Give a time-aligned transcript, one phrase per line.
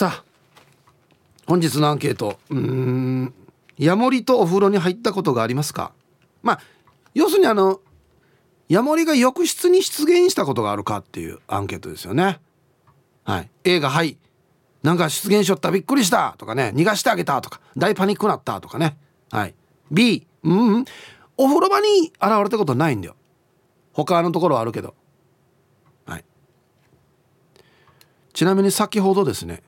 [0.00, 0.24] さあ
[1.46, 2.38] 本日のアンケート。
[2.48, 3.34] うん
[3.76, 5.92] ヤモリとお風呂に入ったことがありますか？
[6.42, 6.60] まあ
[7.12, 7.82] 要するにあの
[8.70, 12.40] ヤモリが浴室に出現したことがあるかっていうアンケートですよね。
[13.24, 13.50] はい。
[13.64, 14.16] A が「はい」
[14.82, 15.70] なんか出現しよった。
[15.70, 16.72] びっくりしたとかね。
[16.74, 17.60] 逃がしてあげたとか。
[17.76, 18.96] 大パニックなったとかね。
[19.30, 19.54] はい。
[19.90, 20.84] B うん、うん、
[21.36, 23.16] お風呂場に現れたことないんだよ。
[23.92, 24.94] 他のところはあるけど。
[26.06, 26.24] はい。
[28.32, 29.62] ちなみに先ほどですね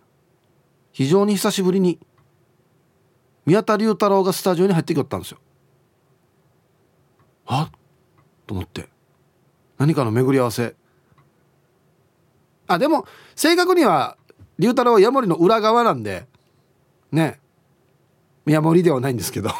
[0.93, 1.99] 非常に久しぶりに
[3.45, 5.39] 宮田龍太郎がスタジオに入ってきよったんですよ。
[7.47, 7.71] あ
[8.47, 8.89] と思って。
[9.79, 10.77] 何かの巡り合わせ。
[12.69, 14.17] あでも正確には
[14.59, 16.27] 龍太郎はヤモリの裏側なんで
[17.11, 17.41] ね。
[18.47, 19.51] ヤモリではないんですけど。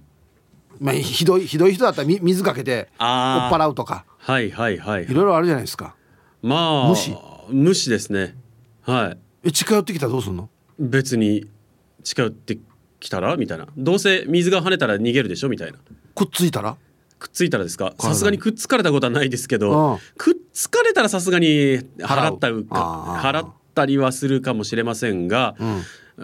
[0.81, 3.07] まあ、ひどいひどい人だったら水かけて追っ
[3.51, 4.05] 払うとか。
[4.19, 5.95] はいはいはい、いろいろあるじゃないですか。
[6.43, 7.17] まあ無視。
[7.49, 8.37] 無視ですね。
[8.83, 9.19] はい。
[9.45, 10.49] え近寄ってきたらどうすんの？
[10.79, 11.47] 別に
[12.03, 12.59] 近寄って
[13.01, 13.37] きたら？
[13.37, 13.69] みたいな。
[13.77, 15.49] どうせ水が跳ねたら逃げるでしょ？
[15.49, 15.79] みたいな。
[16.15, 16.77] くっついたら？
[17.19, 17.95] くっついたらですか？
[17.99, 21.47] さすがにくっつかれたことはないですけどくっつかれたらさすがに
[21.99, 25.83] 払った払ったりはするかもしれませんが、うん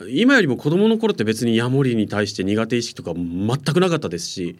[0.08, 4.58] 今よりも子供の頃って別にヤモリに対して苦手意識とか全くなかったですし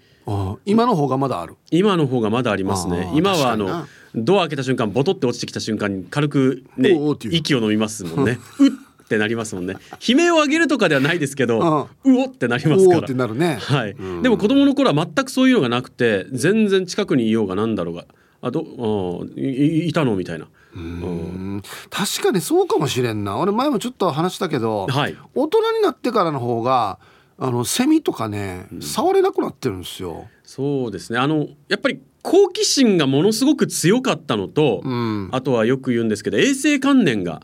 [0.66, 1.56] 今の方がまだある。
[1.70, 3.10] 今の方がまだありますね。
[3.14, 6.96] 今はあのドア開けた瞬間ボトって落ちてきた瞬間に軽くね
[7.30, 8.38] 息を飲みますもんね。
[8.60, 8.70] うっ
[9.08, 9.76] てなりますもんね。
[10.06, 13.00] 悲鳴を上げるとかではないですけどうおってなりますから。
[13.00, 18.04] ってなるね、はい、でも子供の頃は全くそういうのがなくて全然近くにいようがなんだろうが。
[18.42, 21.62] あどいいたのみたいなうん。
[21.90, 23.38] 確かにそうかもしれんな。
[23.38, 26.98] 俺前もちょっと話したけど、はい、大人になってからの方が
[27.38, 30.28] あのセミとかね、うん、触れなくなってるんですよ。
[30.44, 31.18] そうですね。
[31.18, 37.42] あのやっぱり好奇心がものすごく強かったのと、うん、あとはよく言うんですけど衛生観念が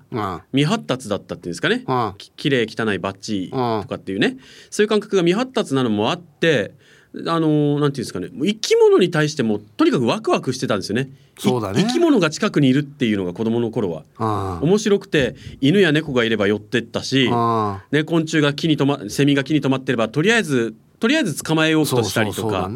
[0.52, 4.36] 未発達だったっていうんですかね、うん、ききれい汚いバッチとかっていうね、
[4.70, 6.74] そういう感覚が未発達なのもあって
[7.26, 8.28] あのなんていうんですかね。
[8.32, 11.10] 生き物に対してもとにかくワクワクしてたんですよね。
[11.38, 11.82] そうだね。
[11.86, 14.60] 生き物が近くにいるっていうのが子供の頃は。
[14.60, 17.30] 面白くて犬や猫がいれば寄ってったし、
[17.90, 22.70] ね、昆虫が木に止まセミが木に止まってればとりあえずとりあえず捕まえようとしたりとか。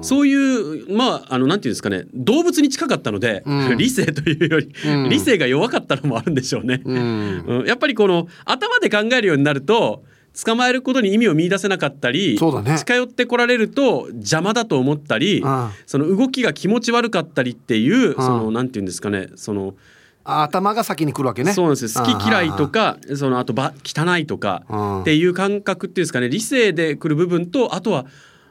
[0.00, 2.04] そういうまああのなんていうんですかね。
[2.14, 6.80] 動物に近かったので、うん、理性というより、うん、理性が弱かったのもあるんでしょうね。
[6.84, 6.92] う
[7.62, 10.02] ん、やっぱりこの頭で考えるようになると
[10.44, 15.42] 捕まえることに意味を見出せなかったり、ね、近寄ってこられると邪魔だと思ったり
[15.86, 19.74] その動きが気持ち悪かったりっていうそのなんていうんですかねその
[20.24, 21.54] 頭が先に来るわけね。
[21.54, 21.98] そうなんです。
[21.98, 28.04] 好き嫌いとかそのあとば汚いとかっていう感覚っていうんですかね理性で来る部分とあとは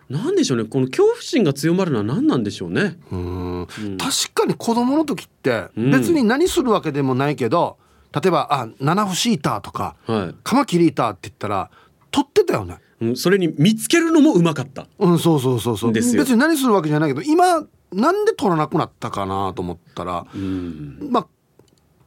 [0.09, 2.97] 何でしょうねこの恐怖心が強まるのは何なんでしょうね。
[3.11, 7.77] うん、確かに子供の時って別に何するわけでもないけど、
[8.21, 11.69] 例えばあ七不シーターとか、はい、カマキリーターって言ったら
[12.11, 14.87] 取ってたよね、うん、それに見つけるのもうまかった。
[14.99, 15.91] うんそうそうそうそう。
[15.91, 21.27] 別に何するわけじゃないけど今なんで取らなくなったかなと思ったら、うん、まあ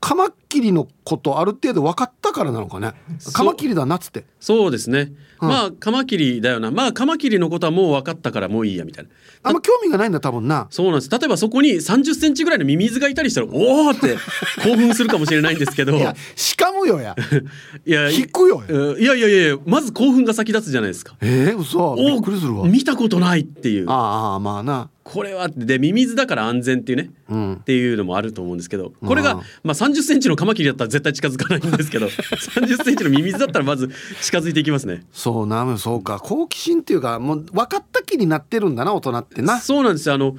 [0.00, 2.93] カマキリのことある程度分かったたからなのかね。
[3.32, 4.25] カマキリだなっつって。
[4.41, 6.70] そうですね、うん、まあカマキリだよな。
[6.70, 9.11] まあカマキリのことはもう分かったからもういいやみたいな。
[9.43, 10.69] あんま興味がないんだ多分な。
[10.70, 11.11] そうなんです。
[11.11, 14.17] 例えばそこに3 0センチぐらいのミミズがいたりしたらおおって
[14.62, 15.97] 興奮するかもしれないんですけど。
[15.97, 17.17] いやしかもよや。
[17.85, 18.62] いや引くよ
[18.99, 21.17] いやいやいやまず興奮が先立つじゃないですか。
[21.20, 21.97] えー、嘘。
[21.97, 22.67] びっくりするわ。
[22.67, 23.87] 見たことないっていう。
[23.88, 33.90] ああまあなこれはでミミズだから安全っていうね、うん、っていうのもあると思うんですけどこれが、まあ、3 0センチのカマキリだったら絶対近づかないんですけど 3 0センチのミミズだったらまず
[34.22, 35.04] 近づいていきますね。
[35.12, 36.20] そうなそうか。
[36.20, 39.58] 好奇心っていうかもう分かった気になってるんだな大人ってな。
[39.58, 40.14] そうなんですよ。
[40.14, 40.36] あの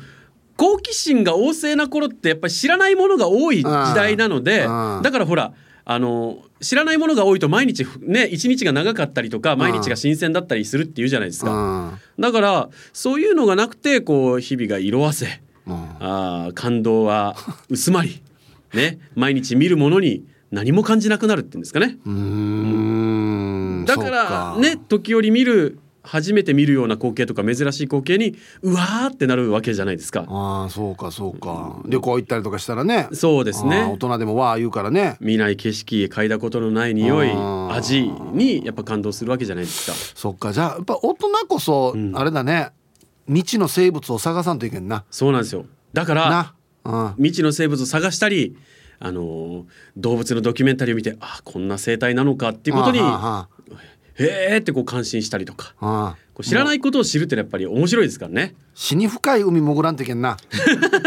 [0.55, 3.63] 好奇心が旺盛な頃ってやっぱり知らないものが多い時
[3.95, 5.53] 代なのでだからほら
[5.85, 11.99] あの知らないものが多いと毎日ね一日が長かったりとか毎日が新鮮だったりするっていうじゃないですか。
[12.19, 17.35] だからそういうのがなくてこう日々が色あせあ感動は
[17.69, 18.21] 薄まり
[18.73, 21.97] ね毎日見るものに何も感じなくなるっていうんですかね。
[22.05, 23.85] うん。
[23.85, 30.25] だからね時折見る初めて見るような光景とか珍しい光景にうわーってなるわけじゃないですか。
[30.27, 31.81] ああそうかそうか。
[31.85, 33.07] 旅行行ったりとかしたらね。
[33.13, 33.83] そうですね。
[33.83, 35.17] 大人でもわあ言うからね。
[35.19, 37.29] 見ない景色嗅いだことのない匂い
[37.71, 38.03] 味
[38.33, 39.97] にやっぱ感動するわけじゃないですか。
[40.15, 42.71] そっかじゃあやっぱ大人こそあれだね、
[43.27, 45.03] うん、未知の生物を探さんといけんな。
[45.11, 45.65] そうなんですよ。
[45.93, 46.53] だから
[47.17, 48.57] 未知の生物を探したり
[48.99, 49.65] あの
[49.97, 52.99] 動物のドキュメンタリーを見てあこんな生態なのかっていうことに
[54.25, 55.73] へえってこう感心したりとか。
[56.33, 58.55] こう知らないことを知るってやっぱり面白いですからね。
[58.73, 60.37] 死に深い海潜らんといけんな。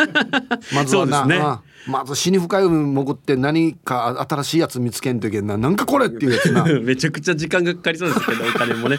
[0.74, 1.40] まずはな、ね、
[1.86, 5.56] まず死に深い海潜って何か新しいやつ見つけんといけんな。
[5.56, 6.64] なんかこれっていうやつな。
[6.82, 8.98] めちゃくちゃ時間がかかりそうですけどお金もね。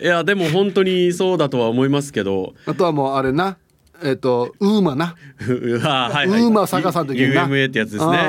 [0.00, 2.54] いやでも本当にそうだとは思いますけど。
[2.66, 3.56] あとはもうあれな
[4.02, 5.14] えっ、ー、とウーマな。
[5.48, 7.46] うはいはい、ウーマ探さんときな。
[7.46, 8.28] UMA ってやつですね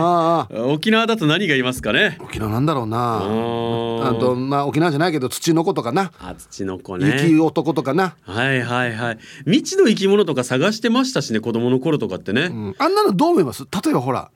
[0.52, 2.18] 沖縄だと何がいますかね？
[2.22, 3.18] 沖縄なんだろうな。
[3.18, 6.12] あとまあ沖縄じゃないけど土の子とかな。
[6.20, 7.22] あ土の子ね。
[7.24, 8.16] 雪男とかな。
[8.24, 9.18] はいはいはい。
[9.46, 12.44] 未知の生き物とか探してましたしね子供の頃とかってね。
[12.44, 13.64] うん、あんなのどう思います？
[13.84, 14.32] 例えばほら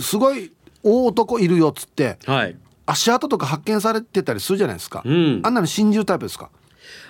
[0.00, 0.52] すごい
[0.82, 2.18] 大男いるよっつって。
[2.26, 2.56] はい。
[2.86, 5.02] 足跡とか発見されてたりするじゃないですか。
[5.04, 6.50] うん、あんなの信じるタイプですか？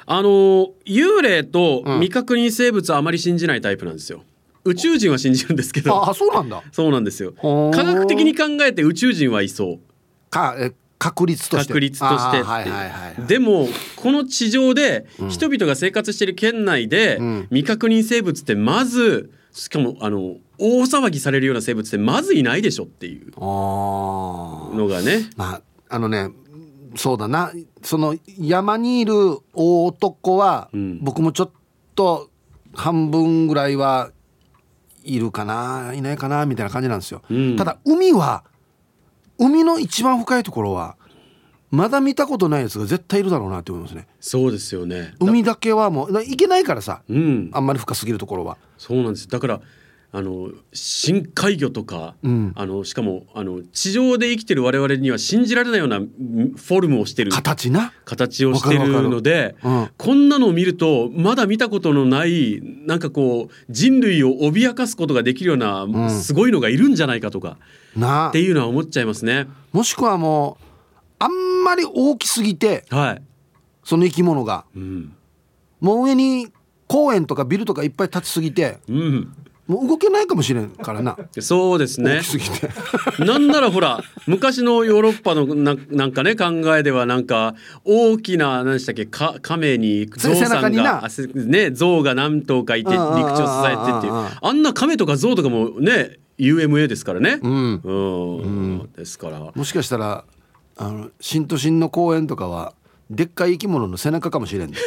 [0.07, 4.23] あの幽霊と未確認生物はあまり信じないタイプなんですよ。
[4.65, 6.09] 宇宙人は信じるんですけど。
[6.09, 6.63] あそうなんだ。
[6.73, 7.33] そうなんですよ。
[7.41, 9.81] 科学的に考えて宇宙人はいそう。
[10.31, 11.69] かえ確率として。
[11.69, 17.19] 確率として、はいはいはい、でもこの地上で人々が生活している県内で
[17.49, 25.31] 未確認生物ってまずしかもあの大騒ぎされるような生物ってまずいないでしょっていうのがね。
[25.37, 26.31] まああのね
[26.97, 27.53] そうだな。
[27.83, 31.51] その山にいる大男は、うん、僕もちょっ
[31.95, 32.31] と
[32.75, 34.11] 半分ぐらいは
[35.05, 38.45] いるかないないかなみたいな感じなんですよ、うん、ただ海は
[39.39, 40.97] 海の一番深いところは
[41.71, 44.09] まだ見たことないやつが絶対いるだろうなって思いますね。
[44.19, 45.15] そうですよね。
[45.21, 48.59] 海だけはもう行けないからさ、うん、あんまり深すぎるところは。
[48.77, 49.29] そうなんです。
[49.29, 49.61] だから
[50.13, 57.31] あの深海魚とか、うん、あのしかもあの地上で生きてる我々には信じられないようなフォルムをしてる。
[57.31, 57.93] 形な？
[58.05, 67.59] 形をしてるので、うん、こんなのを見るとまだ見たことのないなんかこう人類を脅かすことができるような、うん、すごいのがいるんじゃないかとか
[68.29, 69.47] っていうのは思っちゃいますね。
[69.73, 70.65] もしくはもう
[71.21, 73.23] あんまり大きすぎて、はい、
[73.85, 74.65] その生き物が、
[75.81, 76.49] もう上に
[76.89, 79.37] 公園とかビルとかいっぱい立ちすぎて、うん、
[79.71, 81.17] もう動けないかもしれんからな。
[81.39, 82.23] そうですね。
[83.21, 86.47] なんならほら昔のヨーロッパのななんかね考
[86.77, 87.55] えではなんか
[87.85, 94.13] 大きな何でしたっけか亀に象さんがね象が何頭かいて陸地を支えてっていう。
[94.43, 97.93] あんな亀とか象とかもね UMA ですからね、うん、う
[98.83, 99.53] ん、ですから。
[99.55, 100.25] もしかしたら
[100.77, 102.73] あの新都心の公園とかは
[103.11, 104.77] でっかい生き物の背中かもしれん、ね、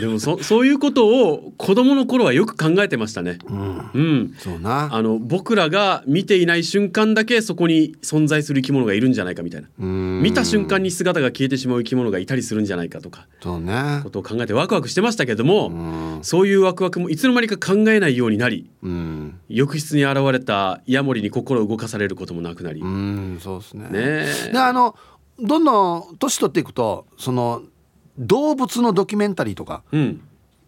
[0.00, 3.38] でもそそういうことを子供の頃はよく考えてましたね。
[3.46, 4.88] うん、うん、そうな。
[4.92, 9.68] あの僕らが見ていない瞬間だけそこに存在する生き物がいるんじゃないかみたいな。
[9.78, 13.26] 見た瞬間に姿が消えてしまう生き物がいたりするんじゃないかとか。
[13.42, 18.68] そう、ね、ことを考えてワクワクしてましたけどもそういうワクワクもいつの間にか考えないようになり
[19.48, 22.80] 浴室に現れたヤモリに心動かされることもなくなり。
[22.80, 23.88] うんそうですね。
[23.90, 24.96] ねであの
[25.38, 27.62] どんどん年取っていくとその
[28.18, 30.20] 動物のドキュメンタリーとか、うん、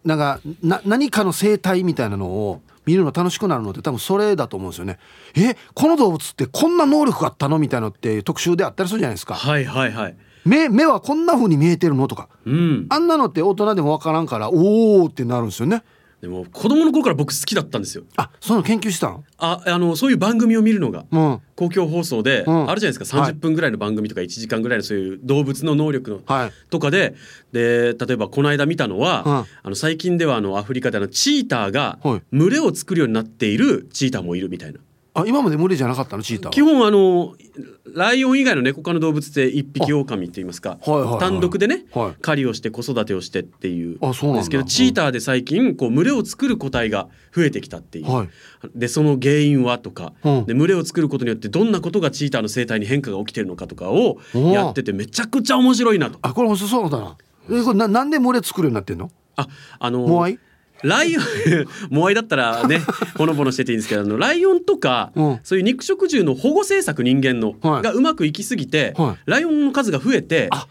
[0.04, 4.98] なんかな何かの生態みたいなのを見るの楽しくなるのって多分それだと思うんですよね。
[5.36, 9.34] えこの動物ってこんな能力があったのみたいなのって特集であったりするじゃないですか。
[9.34, 10.16] はいはいはい。
[10.44, 15.82] 目目はこんな風に見えてるのとか、うん、あんなのって大人でも分からんからおおってなるんですよね。
[16.20, 18.04] でも子供の頃から僕好きだったんですよ。
[18.16, 21.40] あその研究したのああのそういう番組を見るのが、うん。
[21.54, 22.70] 公共放送で、うん。
[22.70, 23.20] あるじゃないですか。
[23.20, 23.32] はい。
[23.32, 26.52] 30分ぐらいの番組とか1時間ぐらいのそういう動物の能力の、はい。
[26.70, 27.14] とかで
[27.52, 29.34] で例えばこの間見たのは、うん。
[29.34, 32.22] あの最近ではあのアフリカであのチーターがはい。
[32.32, 34.80] 群れを作るようになっているチーターもいるみたいな。
[35.22, 36.22] あ今まで無理じゃなかったの？
[36.22, 36.52] チーターは。
[36.52, 37.34] 基本あの
[37.94, 41.20] ライオン以外の猫科の動物って一匹狼って言いますか、はいはいはい。
[41.20, 42.20] 単独でね、はい。
[42.20, 43.98] 狩りをして子育てをしてっていう。
[44.00, 44.40] あそうなんだ。
[44.40, 48.28] ですけどチーターで最近こう群れを作る個体が増えてきたっていう、はい。
[48.74, 50.46] でその原因はとか、うん。
[50.46, 56.18] で群れを作ることによってどんなことがチーターの生態に変化が起きてるのかとかをおやっててめちゃくちゃ面白いなと。
[56.22, 57.16] あこれ面白そうだな。
[57.50, 59.10] えこれななんで群れ作るようになってんの？
[59.36, 59.48] あ
[59.78, 60.38] あのモアイ？
[60.82, 61.24] ライオン
[61.90, 62.80] モアイだったらね
[63.16, 65.40] ほのぼのしてていいんですけどあのライオンとか、うん。
[65.42, 67.82] そういう肉食獣の保護政策人間の、はい。
[67.82, 69.30] がうまくいきすぎて、はい。
[69.30, 70.66] ライオンの数が増えてあ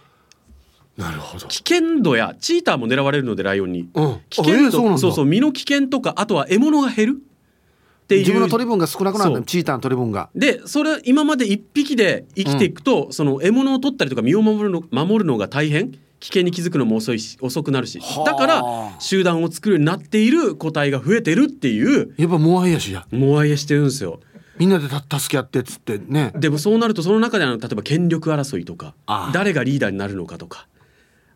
[0.96, 1.48] なるほど。
[1.48, 4.18] 危険度やチーターも狙われるのでライオンに、うん。
[4.30, 8.22] 危険度あえーそうそう身の危険とかあとは獲物が減るっていう。
[8.22, 10.30] 自分の取り分が少なくなるチーターの取り分が。
[10.34, 18.00] でそれ今まで一匹で生きていくと、その獲物を取ったりとか身を守るの守るのが大変危険に気づくのも遅いし遅くなるし。
[18.00, 18.26] はあ。
[18.26, 18.64] だから
[19.00, 22.14] 集団を作るようになっている個体が増えてるっていう。
[22.18, 23.06] やっぱモアイやしや。
[23.12, 24.20] モアイしてるんですよ。
[24.58, 26.32] みんなでた助け合ってっつってね。
[26.36, 28.96] でもそうなるとその中であの例えば権力争いとか
[29.34, 30.68] 誰がリーダーになるのかとか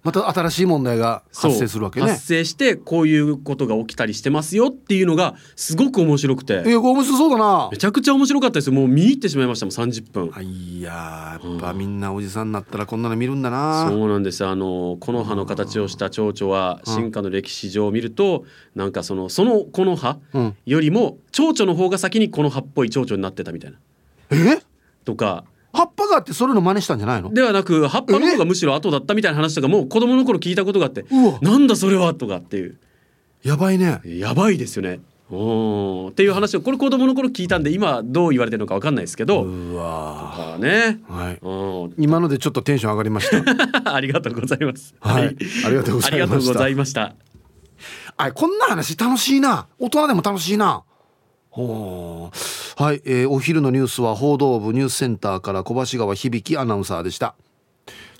[0.03, 2.08] また新しい問題が発生するわけね。
[2.08, 6.63] 発生してこういうことが起きたりしてますよっていうのがすごく面白くて。
[6.65, 7.70] いや面白そうだな。
[7.72, 8.67] めちゃくちゃ面白かったです。
[8.67, 10.31] よもう見入ってしまいましたもん30分。
[10.34, 13.88] あいやーやっぱみんなおじさんになったらこんなの見るんだな。
[13.89, 14.43] そうなんです。
[14.43, 20.55] あの木の葉の形をした蝶々は進化の歴史上を見るとなんかそのその木の葉うん。
[20.65, 23.77] よりも蝶々の方が先にこの葉っぽい蝶々になってたみたいな。
[24.31, 24.62] え？
[25.05, 27.33] とか葉っぱがあってそれの真似したんじゃないの？
[27.33, 31.05] ではなく葉っぱの方がむしろ後だったみたいな話とかもう子供の頃聞いたことがあって
[31.41, 32.77] なんだそれはとかっていう。
[33.43, 34.01] やばいね。
[34.05, 34.99] やばいですよね。
[35.31, 36.11] おー。
[36.11, 40.57] っていう話をこれ子供の頃聞いたんで今どう言われてるのかわかんないですけど、うわ。
[40.59, 41.39] ね、はい。
[41.41, 43.95] うん今のでちょっとテンション上がりました。
[43.95, 44.93] ありがとうございます。
[44.99, 45.37] はい。
[45.65, 46.07] ありがとうございました。
[46.07, 47.15] ありがとうございました。
[48.17, 49.67] あこんな話楽しいな。
[49.79, 50.83] 大人でも楽しいな
[51.51, 52.81] ほう。
[52.81, 57.36] はい、えーお昼のニュースは報道部ニュースセンターから小橋川響アナウンサーでした。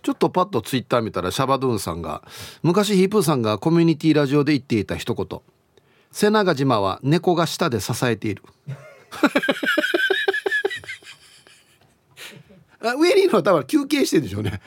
[0.04, 2.24] ちょっとパッとツイッター見たらシャバドゥンさんが
[2.64, 5.42] 昔ヒープーさんがコミュニティラジオで言っていた一言
[6.12, 8.44] 「瀬長島は猫が下で支えている」
[12.84, 14.60] あ上にいるのは多分休憩してるんでしょうね。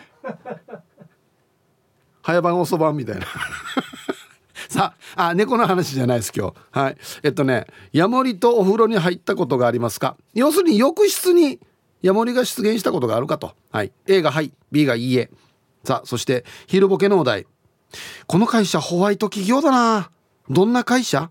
[2.23, 3.27] 早番遅番みたいな
[4.69, 6.55] さああ猫の話じゃないです今日。
[6.71, 6.97] はい。
[7.23, 10.17] えっとねヤモリとお風呂に入ったことがありますか？
[10.35, 11.61] 要するに浴室に
[12.03, 13.55] ヤモリが出現したことがあるかと。
[13.71, 13.93] はい。
[14.07, 15.31] A がはい B がいいえ。
[15.85, 17.47] さあそして昼ボケのお題。
[18.27, 20.11] この会社ホワイト企業だな。
[20.51, 21.31] どんな会社？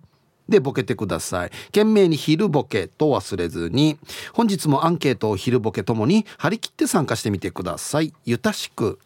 [0.50, 1.52] でボケてください。
[1.68, 3.98] 懸命に昼ボケと忘れずに
[4.34, 8.14] 本日もアンケートを昼ボケともに張り切って参加してみてください。
[8.26, 9.00] ゆたしく。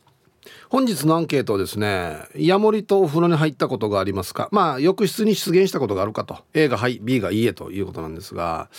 [0.70, 4.50] 本日のアンケートですねヤモリとお風呂に入ったことがありますか？
[4.52, 6.40] まあ浴室に出現したことがあるかと。
[6.54, 8.70] A がはい B がいいえということなんですが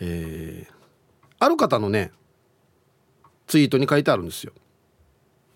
[0.00, 0.72] えー
[1.38, 2.12] ある方のね
[3.46, 4.52] ツイートに書いてあるんですよ。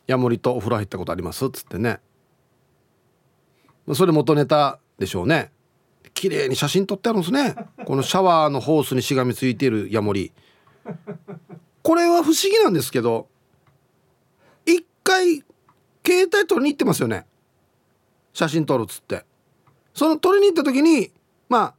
[0.07, 2.01] ヤモリとお風呂入ったことありますっつってね。
[3.95, 5.53] それ元ネタでしょうね。
[6.15, 7.55] 綺麗に写真撮ってあるんですね。
[7.85, 10.33] このシャワーのホースにしがみついているヤモリ。
[11.83, 13.29] これは不思議なんですけど
[15.05, 15.45] 回
[16.05, 17.27] 携帯撮りに行ってますよね。
[18.33, 19.25] 写真撮るっつって。
[19.95, 21.13] その撮りに行った時に
[21.49, 21.75] まあ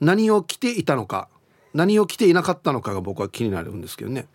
[0.00, 1.28] 何を着ていたのか
[1.74, 4.26] 何を着ていなかったのかが僕は気になるんですけどね。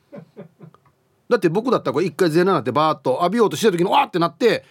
[1.27, 4.63] だって僕だったらこれ一回全裸になってバーッと浴びようとした時にわーってなって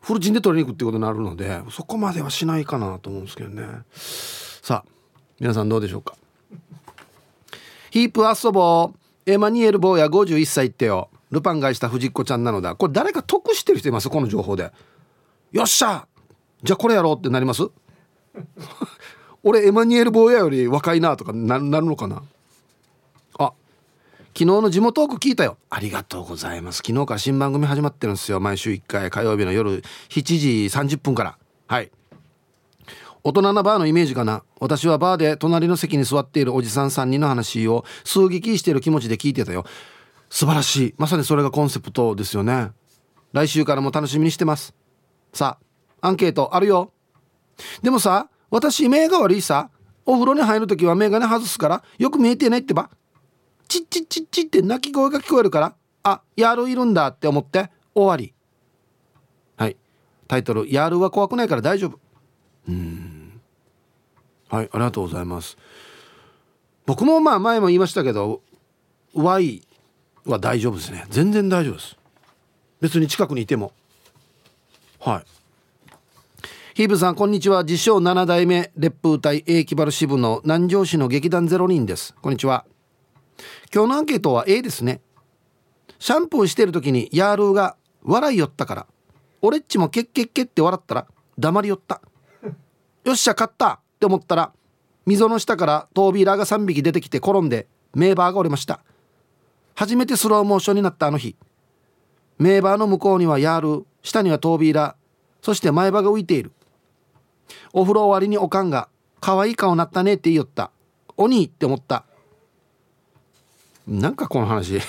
[0.00, 3.66] フルチンで取りに行くってことになるのでそこまではしないかなと思うんですけどね。
[3.92, 4.90] さあ
[5.40, 6.14] 皆さんどうでしょうか。
[7.90, 8.98] ヒープ遊ぼう。
[9.24, 11.08] エマニエル坊や51歳ってよ。
[11.32, 12.76] ルパンがした藤子ちゃんなのだ。
[12.76, 14.08] これ誰か得してる人います？
[14.08, 14.70] この情報で。
[15.50, 16.06] よっしゃ！
[16.62, 17.62] じゃあこれやろうってなります？
[19.42, 22.22] 俺エマニュエル坊やより若いなとかななるのかな？
[23.38, 23.52] あ
[24.34, 25.56] 昨日の地元トーク聞いたよ。
[25.70, 26.82] ありがとうございます。
[26.86, 28.38] 昨日から新番組始まってるんですよ。
[28.38, 30.64] 毎週1回火曜日の夜7時
[30.96, 31.38] 30分から。
[31.66, 31.90] はい。
[33.24, 34.42] 大人なバーのイメージかな？
[34.60, 39.64] 私はバーで隣の席に座っているおじさん3人の話を数撃している気持ちで聞いてたよ。
[40.32, 40.94] 素晴らしい。
[40.96, 42.70] まさにそれがコンセプトですよね。
[43.34, 44.74] 来週からも楽しみにしてます。
[45.34, 45.58] さ
[46.00, 46.90] あアンケートあるよ。
[47.82, 49.68] でもさ私目が悪いさ。
[50.06, 52.90] お風呂に入る時は眼鏡外すからよく見えてないってば。
[53.68, 55.74] チッチッチッチッって鳴き声が聞こえるから。
[56.02, 58.32] あヤールいるんだって思って終わり。
[59.56, 59.76] はい。
[60.28, 62.00] タイトル「ヤールは怖くないから大丈夫」
[62.68, 63.38] うん。
[64.48, 65.58] はいありがとうございます。
[66.86, 68.40] 僕もまあ前も言いましたけど
[69.12, 69.62] Y
[70.24, 71.04] は大丈夫ですね。
[71.10, 71.96] 全然大丈夫です。
[72.80, 73.72] 別に近くにいても。
[75.00, 75.24] はい。
[76.74, 77.64] ヒーブさんこんにちは。
[77.64, 82.14] 自称7代目烈風隊 A 木原支部の南城市の劇団ゼロ人です。
[82.22, 82.64] こんにちは。
[83.74, 85.00] 今日のアンケートは A ですね。
[85.98, 88.86] シャンプーしてる時にヤールーが笑いよったから。
[89.40, 91.06] 俺っちもケッケッケって笑ったら
[91.38, 92.00] 黙りよった。
[93.04, 93.80] よっしゃ勝った。
[93.96, 94.52] って思ったら
[95.06, 98.80] 溝の下からトービーラーが3匹出てきて転んでメーバーが折れました。
[99.74, 101.36] 初めてスローモーションになったあの日。
[102.38, 104.96] メーバーの向こうにはヤール下にはトービーラ
[105.42, 106.52] そして前歯が浮いている。
[107.72, 108.88] お風呂終わりにおかんが
[109.20, 110.70] 可愛い顔なったねって言いよった
[111.16, 112.04] 鬼って思った。
[113.86, 114.80] なんかこの話。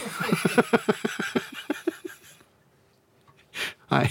[3.87, 4.09] はい。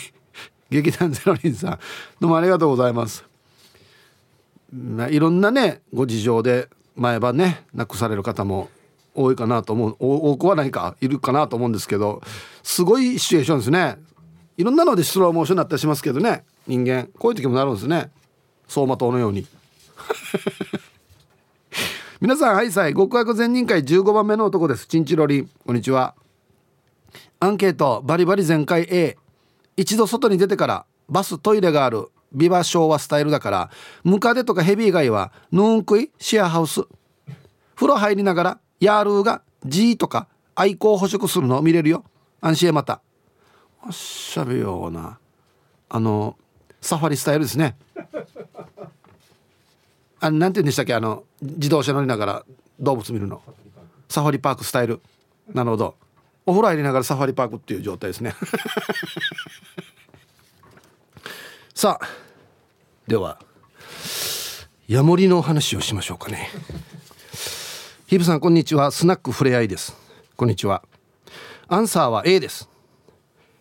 [0.71, 1.79] 劇団ゼロリンさん。
[2.21, 3.25] どうもありがとうございます。
[4.73, 8.69] まあ、いろんなねご事情で前歯ねなくされる方も
[9.15, 9.97] 多いかなと思う。
[9.99, 10.97] 多くはないか。
[11.01, 12.23] いるかなと思うんですけど
[12.63, 13.97] すごいシチュエーションですね。
[14.57, 16.45] いろんなのでスローモーションになったりしますけどね。
[16.67, 17.09] 人間。
[17.19, 18.11] こういう時もなるんですね。
[18.67, 19.47] 走馬灯のように。
[22.21, 23.83] 皆さんはいさい極悪善人会。
[23.83, 24.87] 15番目の男です。
[24.87, 25.49] チンチロリ。
[25.67, 26.15] こんにちは。
[27.41, 28.03] アンケート。
[28.05, 28.87] バリバリ全開。
[28.91, 29.17] A
[29.77, 32.09] 一度外に出てからバストイレがある。
[32.33, 33.71] ビバ昭和スタイルだから
[34.05, 36.83] ムカデとかヘビ以外はヌーンクイシェアハウス。
[37.75, 42.05] 風呂入りながらヤールーが G とか愛好捕食するのを見れるよ。
[42.41, 43.01] 安心へまた。
[43.87, 45.21] おっしゃべような
[45.89, 46.37] あの
[46.81, 47.77] サファリスタイルですね。
[50.19, 52.45] あなんて言うんでしたっけあの自動車乗りながら
[52.81, 53.41] 動物見るの。
[54.09, 55.01] サファリパークスタイル。
[55.55, 55.95] なるほど。
[56.45, 58.35] お風呂入りながらサファリパークっていう状態ですね。
[61.73, 62.07] さあ
[63.07, 63.39] では
[64.89, 66.51] ヤモリの話をしましょうかね。
[68.13, 68.91] ヒブさんこんにちは。
[68.91, 69.97] スナックふれあいです。
[70.37, 70.83] こんにちは。
[71.67, 72.69] アンサーは A です。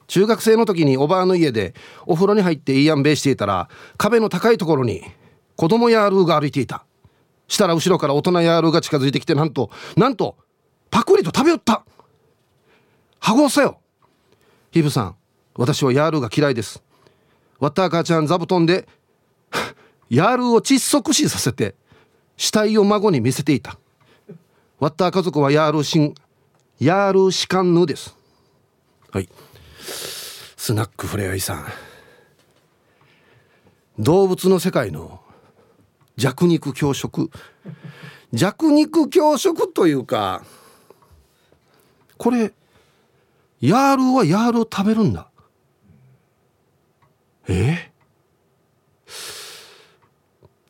[0.07, 1.73] 中学生の時におばあの家で
[2.05, 5.03] お風呂に入っていいやんべいしていたら壁の高いところに
[5.55, 6.83] 子供ヤールーが歩いていた。
[7.47, 10.35] したら後ろから大人ヤールーが近づいてきてなんとなんと
[10.89, 11.85] パクリと食べよった。
[13.21, 13.79] はごせよ。
[14.71, 15.15] ヒブさん
[15.55, 16.83] 私はヤールーが嫌いです。
[17.61, 18.85] ワッター母ちゃん座布団で
[20.09, 21.73] ヤールーを窒息死させて
[22.35, 23.77] 死体を孫に見せていた。
[24.81, 26.15] ワッター家族はヤールシン
[26.79, 28.15] ヤールシカンヌです。
[29.11, 29.29] はい。
[29.77, 31.65] スナックフレアイさん
[33.99, 35.21] 動物の世界の
[36.17, 37.29] 弱肉強食。
[38.33, 40.43] 弱肉強食というか
[42.17, 42.51] これ
[43.59, 45.29] ヤールはヤールを食べるんだ。
[47.47, 47.91] え？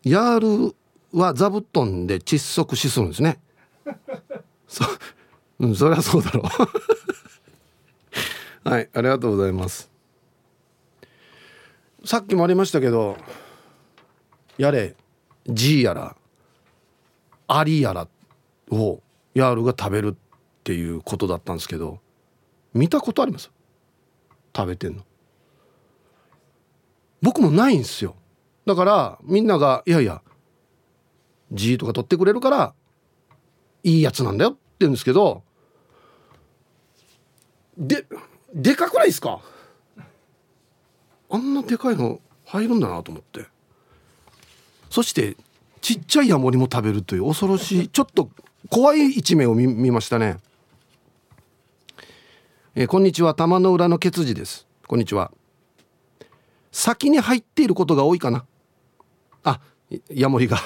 [0.03, 0.75] ヤール
[1.17, 3.39] は座布団で窒息死するんですね。
[4.67, 4.85] そ,
[5.59, 6.43] うん、そりゃそうだろ
[8.63, 8.65] う。
[8.69, 9.89] はいありがとうございます。
[12.05, 13.15] さっきもありましたけど
[14.57, 14.95] やれ
[15.47, 16.15] G やら
[17.47, 18.07] アリやら
[18.71, 19.01] を
[19.35, 20.13] ヤールが食べるっ
[20.63, 21.99] ていうことだったんですけど
[22.73, 23.51] 見たことあります？
[24.55, 25.03] 食べてんの。
[27.21, 28.15] 僕もないんですよ。
[28.65, 30.21] だからみんなが「いやいや
[31.51, 32.73] G とか取ってくれるから
[33.83, 35.43] いいやつなんだよ」って言うんですけど
[37.77, 38.05] で
[38.53, 39.39] でかくないですか？
[41.29, 43.45] あんなでかいの入るんだなと思って。
[44.89, 45.37] そして
[45.79, 48.29] ちっちゃいヤモリも食べるという恐ろしいちょっと
[48.69, 50.37] 怖い一面を見ましたね。
[52.75, 53.33] え、こんにちは。
[53.33, 54.67] 玉の裏のケツジです。
[54.85, 55.31] こんにちは。
[56.71, 58.45] 先に入っていることが多いかな。
[59.43, 59.61] あ
[60.09, 60.57] ヤモリが。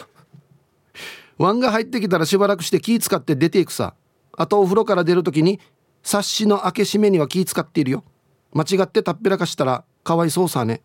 [1.38, 3.96] ワンが入ってきたらしばらくして気使って出ていくさ。
[4.38, 5.60] あとお風呂から出る時に
[6.04, 8.04] サッシの開け閉めには気使っているよ。
[8.54, 10.82] 間違ってたっぺらかしたらかわいそうさね。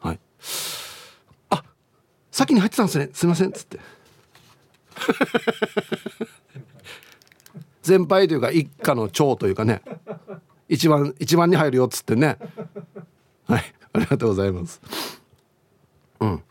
[0.00, 0.20] はい。
[1.50, 1.64] あ
[2.30, 3.10] 先に入ってたんですね。
[3.12, 3.48] すいません。
[3.48, 3.80] っつって。
[7.82, 9.82] 先輩というか一家の長というかね。
[10.68, 12.38] 一番一番に入るよっつってね。
[13.46, 13.64] はい。
[13.94, 14.80] ありがとうございます。
[16.20, 16.42] うん。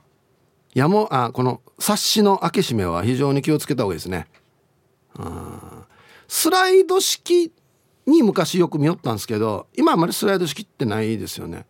[0.77, 4.27] やもあこの冊子の開け閉めは非常に気をつけた方がいいですね。
[6.27, 7.51] スライド式
[8.05, 11.65] に昔よく見よったんですけど今あまりスライド式ってないですよね。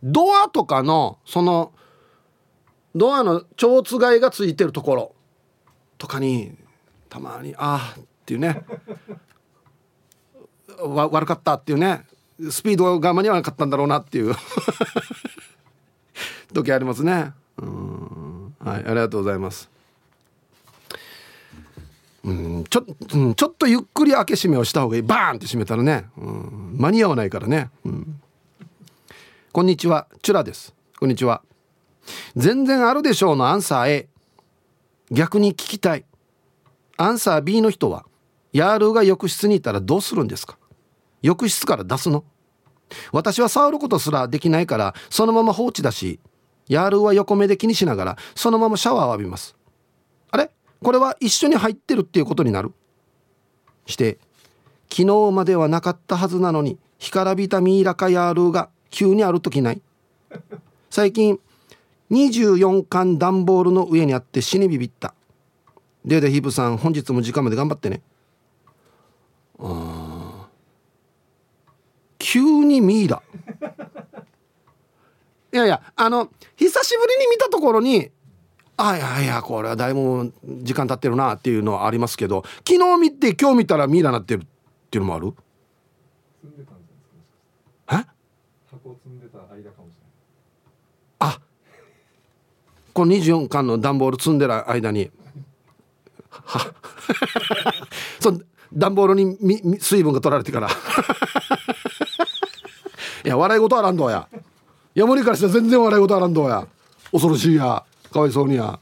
[0.00, 1.72] ドアとかのその
[2.94, 5.14] ドアの蝶つがいがついてるところ
[5.98, 6.56] とかに
[7.08, 8.62] たまにああっていうね。
[10.78, 12.06] 悪かったっていうね。
[12.48, 14.36] スピードが間に合わなかったんだろうなっていう。
[16.54, 17.32] 時ありますね。
[17.56, 17.96] うん。
[18.66, 19.70] はいありがとうございます。
[22.24, 25.02] うんちょ,、うん、ちょっとゆっくり開け閉めをした方がいい。
[25.02, 28.20] バーンって閉めたらね、うん、間に合わないからね、うん、
[29.52, 30.74] こんにちはチュラです。
[30.98, 31.42] こんにちは。
[32.34, 34.08] 全然あるでしょうのアンサー A
[35.12, 36.04] 逆に聞きたい。
[36.96, 38.04] アンサー B の人は
[38.52, 40.58] ヤールが浴室にいたらどうするんですか？
[41.22, 42.24] 浴室から出すの？
[43.12, 46.18] 私は触ることすらできないからそのまま放置だし
[46.68, 49.56] ヤールは横目で気にしながらそのままシャワーを浴びます。
[50.30, 50.50] あれ？
[50.82, 52.72] これは一緒に入ってるっていうことになる。
[53.86, 54.18] して
[54.90, 59.80] 昨日まではなかったはずなのに干からびたミイラかヤールが急にある時ない。
[60.90, 61.38] 最近
[62.10, 65.14] 24巻段ボールの上にあって死にビビった。
[66.04, 68.00] デーデヒープさん本日も時間まで頑張ってね。
[69.58, 70.48] あ
[72.18, 73.22] 急にミイラ。
[75.56, 78.10] いやいやあの久しぶりに見たところに
[78.76, 84.46] あいやいやこれはだいぶ時間経ってるなっていうのはありますけど昨日見て今日見たらミイラになってるっ
[84.90, 85.32] ていうのもある？
[87.90, 87.94] え？
[88.70, 91.36] 箱を積んでた間かもしれない。
[91.36, 91.40] あ。
[92.92, 95.10] この24巻の段ボール積んでる間に。
[96.30, 96.74] は
[98.20, 98.38] そ
[98.74, 100.68] 段ボールに水分が取られてから。
[103.24, 104.10] いや笑い事あらんどう
[104.96, 106.66] やヤモリからしたら全然笑い事あらんどうや。
[107.12, 107.84] 恐ろしいや。
[108.10, 108.80] かわいそうにや。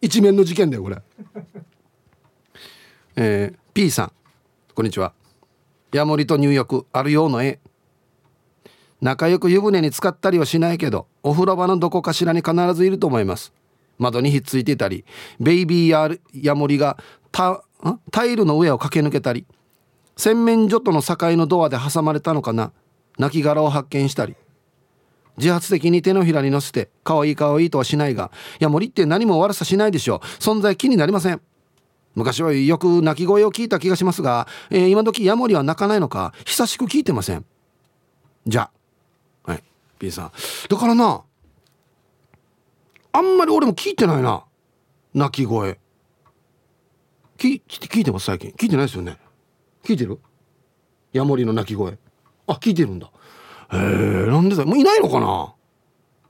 [0.00, 1.00] 一面の事件だよこれ。
[3.14, 4.12] えー、P さん。
[4.74, 5.12] こんにちは。
[5.92, 7.60] ヤモリと入浴あるようの絵。
[9.00, 13.52] 仲良く湯船に浸かったりはしないけどお風呂場のどこかしらに必ずいると思います。
[13.98, 15.04] 窓にひっついていたり
[15.38, 16.98] ベイビーやヤモリが
[17.30, 17.62] タ
[18.10, 19.46] タイルの上を駆け抜けたり
[20.16, 22.72] 洗面所との境のドアで挟まれたのかな。
[23.18, 24.34] 亡骸を発見したり。
[25.36, 30.18] 自発的に手のひらに乗せて可愛い可愛いとはしないがヤモリって何も悪さしないでしょう。
[30.40, 31.40] 存在気になりません。
[32.14, 37.44] 昔はよく鳴き声を聞いた気がしますが、えー、今時ヤモリは鳴かないのか久しく聞いてません。
[38.46, 38.70] じゃ
[39.44, 39.62] あはい
[39.98, 40.32] P さん。
[40.68, 41.22] だからな
[43.12, 44.44] あんまり俺も聞いてないな
[45.12, 45.80] 鳴き声。
[47.36, 48.50] 聞聞いてます最近。
[48.52, 49.18] 聞いてないですよね。
[49.82, 50.20] 聞いてる？
[51.12, 51.98] ヤモリの鳴き声。
[52.46, 53.10] あ聞いてるんだ。
[53.72, 55.54] へえなんでだもういないのかな？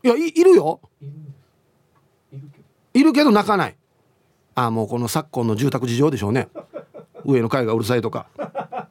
[0.03, 0.81] いやいるよ。
[2.93, 3.77] いるけど泣かない。
[4.55, 6.49] ああもうこの昨今の住宅事情でしょうね。
[7.25, 8.27] 上の階がうるさいとか。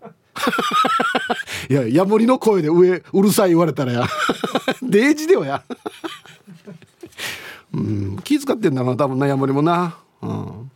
[1.70, 4.08] いやヤモリの声で上うるさい言われたらや。
[4.84, 5.64] デージではや。
[7.74, 9.98] うん気遣ってんだな多分なヤモリもな。
[10.22, 10.72] うん。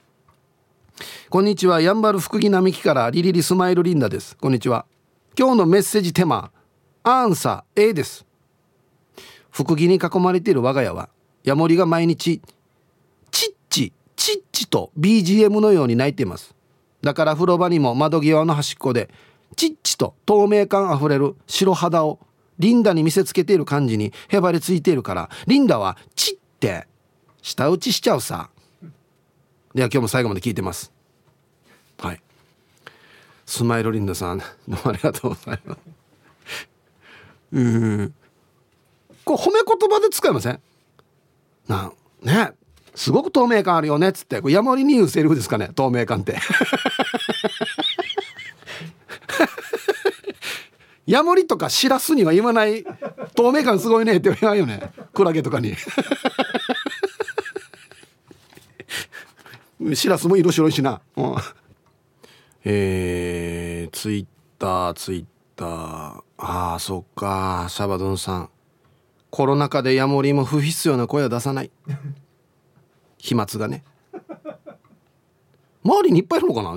[1.30, 4.38] こんにちはやんばる福木並木からリリリスマイルリンダです。
[4.38, 4.86] こんにちは。
[5.38, 6.52] 今日のメッセージテーマ
[7.10, 8.26] アンサー A です。
[9.50, 11.08] 福木に囲まれている我が家は
[11.46, 12.42] ヤモリが毎日
[13.32, 16.54] チッチチッチと BGM のように鳴いています。
[17.02, 19.10] だから風呂場にも窓際の端っこで
[19.56, 22.20] チッチと透明感あふれる白肌を
[22.60, 26.88] リンダに見せつけている感じにへばりついているからリンダはチッって
[27.42, 28.50] 舌打ちしちゃうさ。
[29.74, 30.92] では今日も最後まで聞いてます。
[32.00, 32.22] はい。
[33.46, 35.97] スマイルリンダさんどうもありがとうございます。
[37.58, 37.62] う
[38.04, 38.14] ん
[39.26, 40.60] これ褒め言葉で使いません？
[41.68, 42.54] なんね。
[42.96, 44.42] すごく透明感あるよねっつって。
[44.42, 45.70] これ山盛りに言うセリフですかね？
[45.76, 46.38] 透明感って。
[51.06, 52.84] ヤモリとかシラスには言わない
[53.36, 54.92] 透明感すごいねって言わないよね？
[55.14, 55.76] クラゲとかに。
[59.94, 61.36] シラスも色白いしな、うん、
[62.66, 64.26] えー、ツイッ
[64.60, 66.27] ターツイッター。
[66.38, 67.66] ああそっか。
[67.70, 68.50] シャバドゥンさん。
[69.30, 71.72] コロナ禍でヤモリも不必要な声を出さない。
[73.18, 73.84] 飛沫がね。
[75.84, 76.76] 周りにいっぱいいるのかな？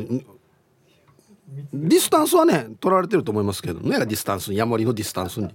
[1.72, 3.98] ディスタンスはね取られてると思いますけどね。
[3.98, 5.54] ディスタンスヤモリのディスタンスに。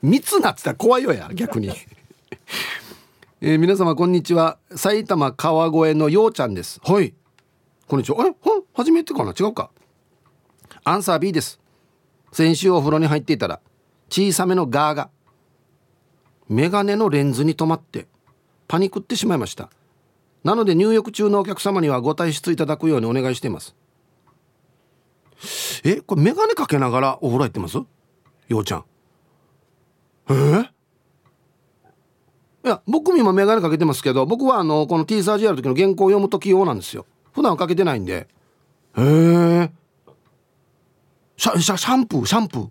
[0.00, 1.72] 密なってたら怖いよや逆に。
[3.40, 4.58] えー、皆様こんにちは。
[4.74, 6.80] 埼玉川越のようちゃんです。
[6.84, 7.14] はい。
[7.88, 8.20] こんにちは。
[8.20, 8.34] あれ？
[8.74, 9.32] 初めてかな？
[9.32, 9.70] 違うか。
[10.88, 11.60] アンサー B です。
[12.32, 13.60] 先週お風呂に入っていたら
[14.08, 15.10] 小さめのガーが
[16.48, 18.06] メガネのレンズに止まって
[18.68, 19.68] パニクってしまいました。
[20.44, 23.76] なので入浴中のお客様にはご退出いただくようにお願いしています。
[25.84, 27.76] えこれメガネかけながらお風呂入ってます？
[27.76, 28.84] ようちゃん。
[30.30, 30.32] え？
[30.32, 30.68] ー、い
[32.64, 37.04] や僕も今眼鏡かけてますけど僕はあのこの T サージやる時の原稿を読む時用なんですよ。
[37.34, 38.26] 普段はかけてないんで。
[38.96, 39.70] へえ
[41.38, 42.68] シャシャシャンプーシャンプー。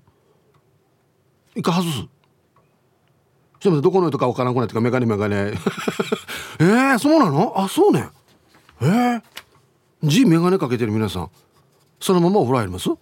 [1.56, 2.04] 一回外す。
[3.62, 5.54] ちょっとどこの人か分からんくなってかメガネメガネ。
[6.60, 7.54] えー、そうなの？
[7.56, 8.10] あそうね。
[8.82, 9.22] えー、
[10.04, 11.32] G メガネかけてる皆さん。
[12.02, 12.90] そのままお風呂入ります？
[12.90, 12.98] うん。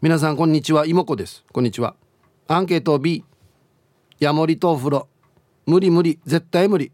[0.00, 0.86] 皆さんこんにちは。
[0.86, 1.44] 妹子です。
[1.52, 1.96] こんにちは。
[2.46, 3.24] アンケート B
[4.20, 5.08] ヤモリとお風呂。
[5.66, 6.20] 無理無理。
[6.24, 6.92] 絶対無理。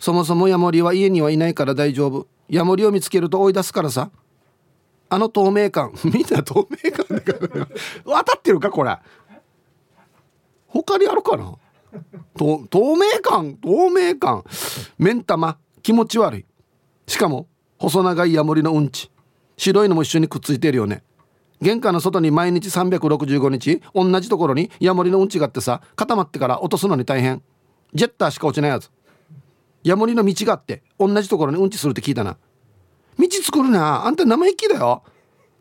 [0.00, 2.26] そもそもヤモリは家にはいないから大丈夫。
[2.48, 4.10] ヤモリを見つけると追い出すからさ。
[5.10, 5.92] あの透明感。
[6.04, 7.22] みんな透明感で
[8.04, 8.96] 当たってるかこれ？
[10.68, 11.56] 他にあるかな？
[12.36, 13.56] 透明感？
[13.56, 14.44] 透明感。
[14.98, 15.58] 目ん玉。
[15.82, 16.46] 気持ち悪い。
[17.06, 19.10] しかも細長いヤモリのうんち。
[19.56, 21.02] 白いのも一緒にくっついてるよね。
[21.60, 27.42] 玄関の外に毎日365日同じところにヤモリのうんちがあってさ固まってから落とすのに大変。
[27.92, 28.90] ジェッターしか落ちないやつ。
[29.82, 32.36] ヤモリの道があって同じところにうんちするって聞いたな。
[33.18, 34.06] 道作るな。
[34.06, 35.02] あんた生意気だよ。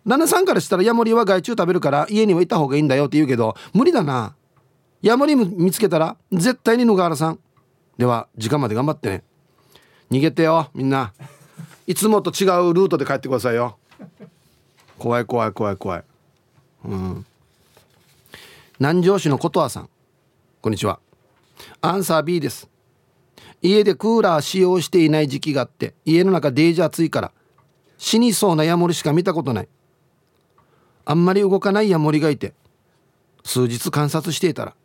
[0.05, 4.35] 旦那さんからしたらヤモリは害虫食べるから家にはいた方がいいんだよって言うけど無理だな。
[5.01, 7.39] ヤモリ見つけたら絶対に野川原さん。
[7.97, 9.23] では時間まで頑張ってね。
[10.09, 11.13] 逃げてよみんな。
[11.85, 13.77] いつもと違うルートで帰ってくださいよ。
[14.97, 16.03] 怖い怖い怖い怖い。
[16.85, 17.25] うん。
[18.79, 19.89] 南城市の琴葉さん。
[20.61, 20.99] こんにちは。
[21.81, 22.69] アンサー B です。
[23.61, 27.31] 家でクーラー使用していない時期があって家の中デージ暑いから
[27.99, 29.67] 死にそうなヤモリしか見たことない。
[31.05, 32.53] あんまり動かないヤモリがいて
[33.43, 34.75] 数日観察していたら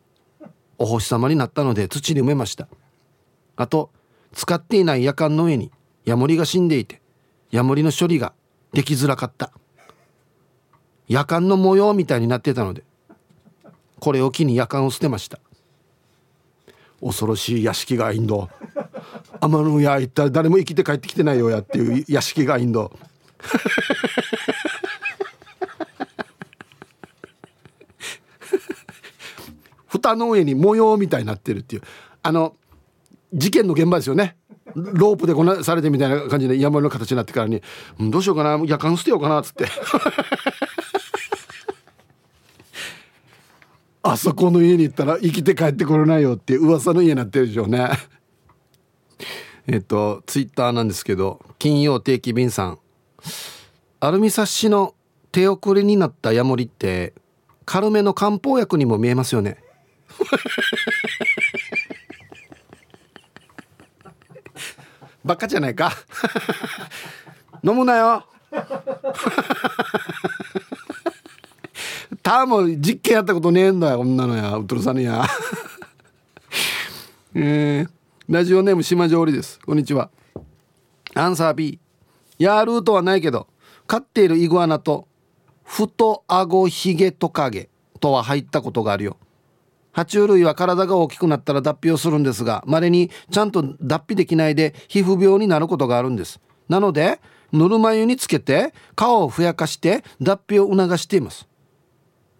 [0.79, 2.68] お星様になったので土に埋めました。
[3.57, 3.90] あと
[4.33, 5.70] 使っていない夜間の上に
[6.05, 7.00] ヤモリが死んでいて
[7.50, 8.35] ヤモリの処理が
[8.72, 9.53] できづらかった。
[11.07, 12.83] 夜間の模様みたいになってたので
[14.00, 15.38] これを機に夜間を捨てました。
[17.00, 18.48] 恐ろしい屋敷がインド
[19.44, 22.90] 天の屋行ったら誰も生きて帰ってきてないよやっていう屋敷がインド。
[29.87, 31.83] 蓋の上に模様みたいになってるっていう。
[32.22, 32.57] あの
[33.33, 34.37] 事件の現場ですよね。
[34.74, 37.62] ロープでこなされてみたいな感じで山の形になってからに、
[38.00, 39.66] どうしようかな夜間捨てようかなっつって。
[44.02, 47.88] あそこの家に行ったら生きて帰ってこれないよって噂の家になってるでしょうね。
[49.66, 52.79] えっとツイッターなんですけど金曜定期便さん。
[54.00, 54.94] アルミサッシの
[55.33, 57.14] 手遅れになったヤモリって
[57.64, 59.59] 軽めの漢方薬にも見えますよね。
[65.24, 65.90] バカじゃないか。
[67.64, 68.27] 飲むなよ。
[72.22, 75.27] たも実験やったことねえんだよこんなのやうっとるさねや。
[77.35, 77.90] えー、
[78.26, 79.60] ラジオネーム島上りです。
[79.60, 80.08] こんにちは。
[81.14, 81.78] アンサー B
[82.38, 83.48] ヤールートはないけど
[83.87, 85.06] 飼っているイグアナと
[85.62, 87.68] 太あごひげトカゲ
[88.00, 89.18] とは入ったことがあるよ。
[89.92, 96.40] 爬虫類は体が大きくなったら脱皮をするんですが稀にちゃんと脱皮できないで皮膚病になることがあるんです。
[96.66, 97.20] なので
[97.52, 101.46] ぬるま湯につけて顔をふやかして脱皮を促しています。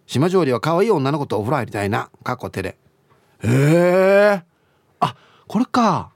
[0.07, 2.09] 島上里は可愛い女の子とお風呂入りたいな。
[2.23, 2.75] かっこ照れ
[3.43, 4.43] ええー、
[4.99, 5.15] あ
[5.47, 6.11] これか。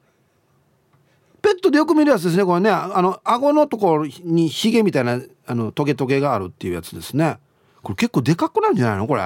[1.41, 2.43] ペットでよく見るやつですね。
[2.43, 7.37] これねあの顎のところにヒゲみたいなあのトゲトゲがあるっていうやつですね。
[7.81, 9.07] これ結構でかくなんじゃないの？
[9.07, 9.21] これ。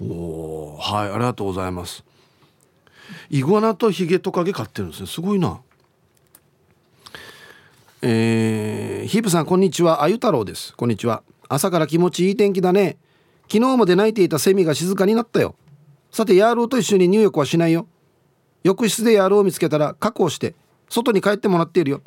[0.00, 2.04] おはいありがとうございます。
[3.30, 5.06] イグアナとヒゲトカゲ飼ってるんですね。
[5.08, 5.60] すごいな。
[8.00, 10.02] えー、ヒープさんこんにちは。
[10.02, 10.74] あゆ太郎です。
[10.76, 11.22] こんにちは。
[11.48, 12.96] 朝から気持ちいい天気だね。
[13.50, 15.56] 昨日まで泣いていたセミが静かになったよ。
[16.10, 17.86] さてヤールーと一緒に入浴はしないよ。
[18.68, 20.54] 浴室でヤールを見つけたら確保して
[20.90, 22.02] 外に帰ってもらっているよ。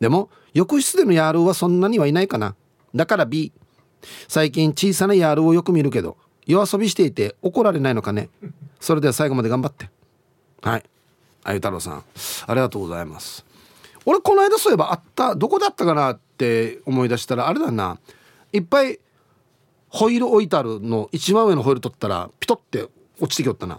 [0.00, 2.54] でも浴室でのヤールはそんなにはいないかな。
[2.94, 3.52] だから B
[4.28, 8.28] 最近小さなヤールをよく見るけど夜遊びしていて怒られないのかね。
[8.80, 9.88] それでは最後まで頑張って。
[10.60, 10.84] はい。
[11.42, 12.04] あゆ太郎さん
[12.48, 13.46] ありがとうございます。
[14.04, 17.98] 俺この間そういえばあったどこだったかなって思い出したらあれだな。
[18.52, 19.00] いっぱい
[19.88, 23.78] ホイール置いてあるの一番上のホイール取ったらピトって落ちてきよったな。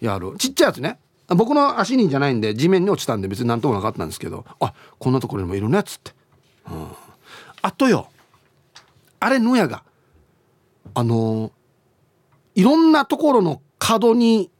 [0.00, 1.00] やるちっちゃいやつね。
[1.28, 6.12] 僕の足にじゃないんで地面に落ちたんで別になんともなかったんですけどあこんなところにもいるねっつって、
[6.70, 6.88] うん、
[7.62, 8.08] あとよ。
[9.20, 9.82] あれのやが
[10.94, 11.52] あの
[12.54, 14.50] いろんなところの角に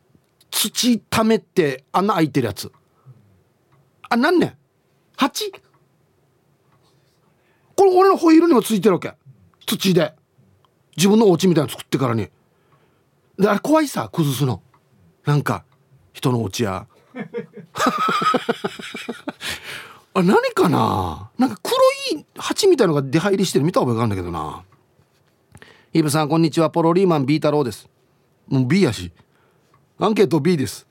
[0.50, 2.70] 土溜めて穴開いてるやつ。
[4.10, 4.56] あ何ね
[5.16, 5.52] 蜂
[7.76, 9.14] これ俺のホイールにもついてるわけ。
[9.64, 10.14] 土で。
[10.96, 12.28] 自分のお家みたいなの作ってからに。
[13.38, 14.62] であれ怖いさ崩すの。
[15.24, 15.64] なんか
[16.18, 16.86] 人のお家や。
[20.14, 21.30] あ何かな？
[21.38, 21.76] なんか黒
[22.18, 23.64] い蜂みたいのが出入りしてる。
[23.64, 24.64] 見た覚えがあるんだけどな。
[25.92, 26.70] イブさんこんにちは。
[26.70, 27.88] ポロリーマンビー太郎です。
[28.48, 29.12] もう B やし。
[29.98, 30.88] アンケート B です。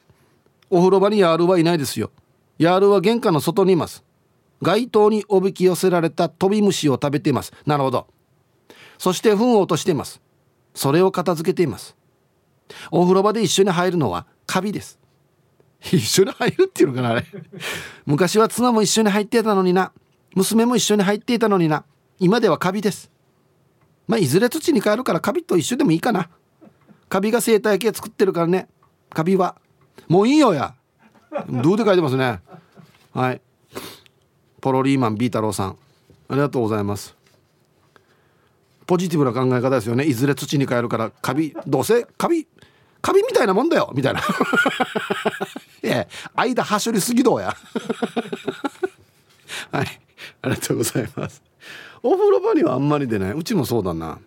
[0.69, 2.11] お風呂場にヤールはいないですよ。
[2.57, 4.05] ヤールは玄関の外にいます。
[4.61, 7.51] 街灯におびき寄せられた飛び虫を食べています。
[7.65, 8.07] なるほど。
[8.97, 10.21] そして糞を落としています。
[10.73, 11.97] それを片付けています。
[12.91, 14.99] お風呂場で一緒に入るのはカビです。
[15.81, 17.25] 一緒に入るっていうのかなあれ。
[18.05, 19.91] 昔は妻も一緒に入ってたのにな。
[20.35, 21.83] 娘も一緒に入っていたのにな。
[22.19, 23.11] 今ではカビです。
[24.07, 26.29] まあいずれ土に帰るからカビと一緒でもいいかな。
[27.09, 28.67] カビが生態系作ってるからね。
[29.09, 29.55] カビは。
[30.07, 30.75] もういいよや。
[31.49, 32.39] どうで書いてますね。
[33.13, 33.41] はい。
[34.61, 35.77] ポロリーマンビー太郎さん。
[36.29, 37.15] ありがとうございます。
[38.85, 40.05] ポジティブな考え方ですよね。
[40.05, 42.47] いずれ土に帰るからカビどうせカビ
[43.01, 43.91] カビみたいなもんだよ。
[43.93, 44.21] みたいな。
[45.83, 47.55] いや間はしょりすぎどうや。
[49.71, 49.87] はい。
[50.41, 51.41] ありがとうございます。
[52.03, 53.31] お風呂場にはあんまり出ない。
[53.31, 54.19] うちもそうだな。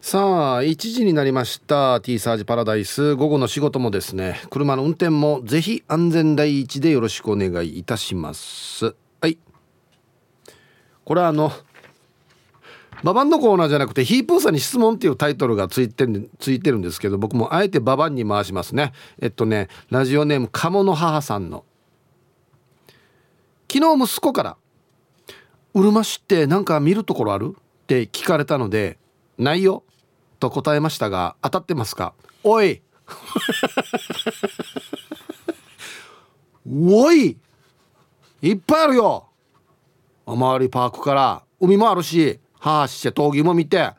[0.00, 2.00] さあ1時になりました。
[2.00, 3.14] T サージパラダイス。
[3.14, 4.40] 午後の仕事もですね。
[4.50, 8.94] 車の運転もぜひ安全第一でよろしくお願いいたします。
[9.20, 9.38] はい。
[11.04, 11.52] これはあの
[13.02, 18.92] ババンのコーナーじゃなくてヒープーさんに質問っていうタイトルがついてるついてるんですけど僕もあえてババンに回しますね。
[19.20, 21.64] えっとねラジオネーム鴨の母さんの。
[23.72, 24.56] 昨日息子から
[25.74, 28.98] 「うるま市ってなんか見るところある?」って聞かれたので
[29.38, 29.82] 「ないよ」
[30.38, 32.12] と答えましたが当たってますか
[32.44, 32.82] おい
[36.70, 37.38] おい
[38.42, 39.26] いっぱいあるよ
[40.26, 43.90] 周りパークから海もあるしはあして闘技も見て。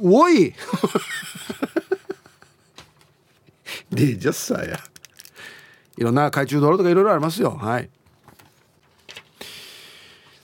[0.00, 0.54] おい。
[3.90, 4.80] でじゃさや。
[5.98, 7.50] いろんな懐中道路とかいろいろありますよ。
[7.50, 7.90] はい。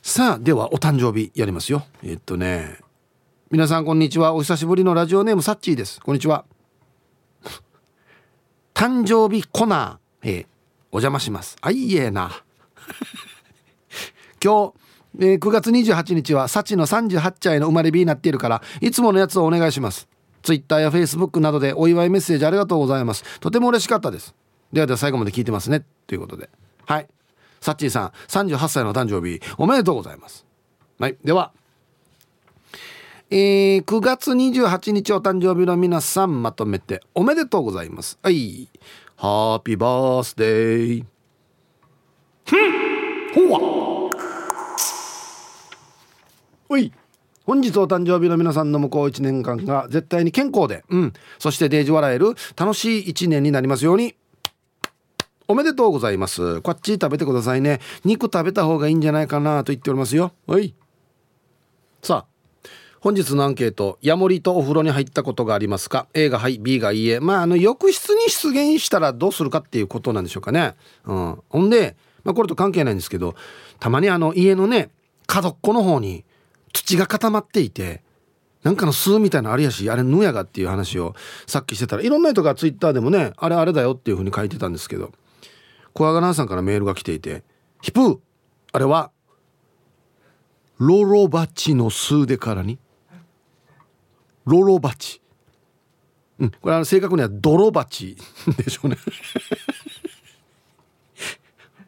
[0.02, 1.86] さあではお誕生日やりますよ。
[2.02, 2.76] えっとね。
[3.50, 4.34] 皆さんこんにちは。
[4.34, 5.98] お久しぶりのラジオネームサッチーです。
[5.98, 6.44] こんにちは。
[8.74, 10.46] 誕生日コナー、えー、
[10.92, 11.56] お邪魔します。
[11.62, 12.44] あいえな。
[14.44, 14.79] 今日、
[15.18, 20.08] えー、9月28日はサチの38歳の生まれ日になっているからいつものやつをお願いします。
[20.42, 23.24] ツイッターやフェイスブックなどでお祝いメッセージありがとうございます。
[23.40, 24.34] とても嬉しかったです。
[24.72, 25.84] ではでは最後まで聞いてますね。
[26.06, 26.48] ということで。
[26.86, 27.08] はい。
[27.60, 30.46] サッチーさん38歳の誕生日おめでとうございます。
[30.98, 31.16] はい。
[31.24, 31.52] では。
[33.32, 38.18] えー、9月28日お誕生日の皆さんまとめておめでとうございます。
[38.22, 38.68] はい。
[39.16, 41.04] ハッピーバースデー。
[42.46, 42.90] ふん。
[43.48, 43.99] ほわ
[46.70, 46.92] おい。
[47.44, 54.14] 本日お誕生日の皆さんの向こう1年間が絶対に健康で、うん、そしてデージ笑える楽しい1年になりますように。
[55.48, 56.60] おめでとうございます。
[56.60, 57.80] こっち食べてくださいね。
[58.04, 60.32] 肉食べた方がいいんじゃないかなと言っておりますよ。
[60.46, 60.72] はい。
[62.02, 62.70] さあ。
[63.00, 67.18] 本日のアンケートヤモリとお風呂に入ったことがありますか？A がはい B がいいえ。
[67.18, 70.76] まああの浴室に出現したらどうするかっていうことなんでしょうかね。
[71.04, 71.42] うん。
[71.48, 73.34] ほんで、まあ、これと関係ないんですけど
[73.80, 74.90] たまにあの家のね
[75.26, 76.24] 角っこの方に
[76.72, 78.02] 土が固まっていて
[78.62, 81.14] なんかの巣みたいなあれやしあれぬやがっていう話を
[81.46, 85.12] さっきしてたらいろんな人がツイッターでもねあれあれだよっていうふうに書いてたんですけど
[85.94, 87.42] 小川奈さんからメールが来ていて
[87.80, 88.18] 「ヒプー
[88.72, 89.10] あれは
[90.78, 92.78] ロロバチの巣でからに
[94.46, 95.20] ロロバチ。
[96.38, 98.16] うん、これは正確には泥バチ
[98.56, 98.96] でしょうね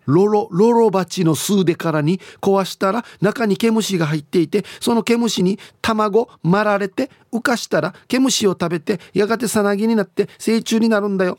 [0.07, 11.39] ロロ、ロロバチの巣でからに壊したら中に毛虫が入っていて、その毛虫に卵まられて浮かしたら毛虫を食べてやがてさなぎになって成虫になるんだよ。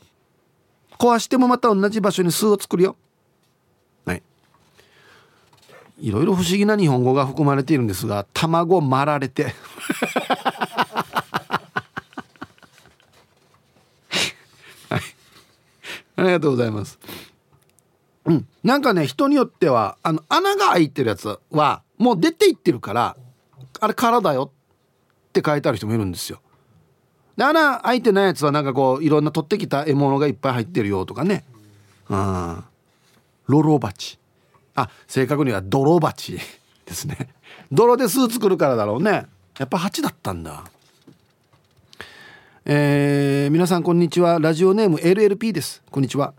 [0.98, 2.96] 壊してもまた同じ場所に巣を作るよ。
[4.06, 4.22] はい。
[6.00, 9.54] いろいろ不思議な日本語が含まれているんですが、卵まられて
[16.16, 16.98] ありがとうございます。
[18.26, 23.16] うん、なんかね人によってはあの穴が開いてるやつはもう出ていってるから
[23.80, 24.50] あれ空だよ
[25.28, 26.40] って書いてある人もいるんですよ。
[27.36, 31.44] で穴開いてないやつはなんかこういろんな取ってきた獲物がいっぱい入ってるよとかね。
[32.08, 32.64] うん。
[33.46, 34.18] ロロバチ。
[34.76, 36.38] あ正確には泥バチ
[36.86, 37.34] ですね。
[37.72, 39.26] 泥で巣作るからだろうね。
[39.58, 40.64] やっぱ蜂だったんだ。
[42.66, 46.32] えー、皆さんこんにちはラジオネーム LLP ですこんにちは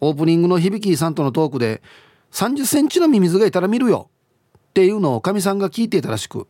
[0.00, 1.82] オープニングの響さんとのトークで
[2.32, 4.10] 30センチのミミズがいたら見るよ
[4.58, 6.46] っていうのをかみさんが聞いていたらしく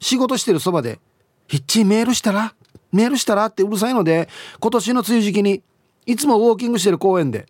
[0.00, 1.00] 仕事してるそばで
[1.48, 2.54] 「ヒッチメールしたら
[2.92, 4.28] メールしたら?」ってうるさいので
[4.60, 5.62] 今年の梅雨時期に
[6.06, 7.46] いつもウォーキングしてる公園で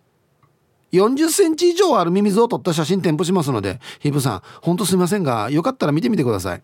[0.92, 6.62] 40センチ以上あるミミズを撮った写真添付しますのでヒブさんほんとすいませんがよかったら見てみてください。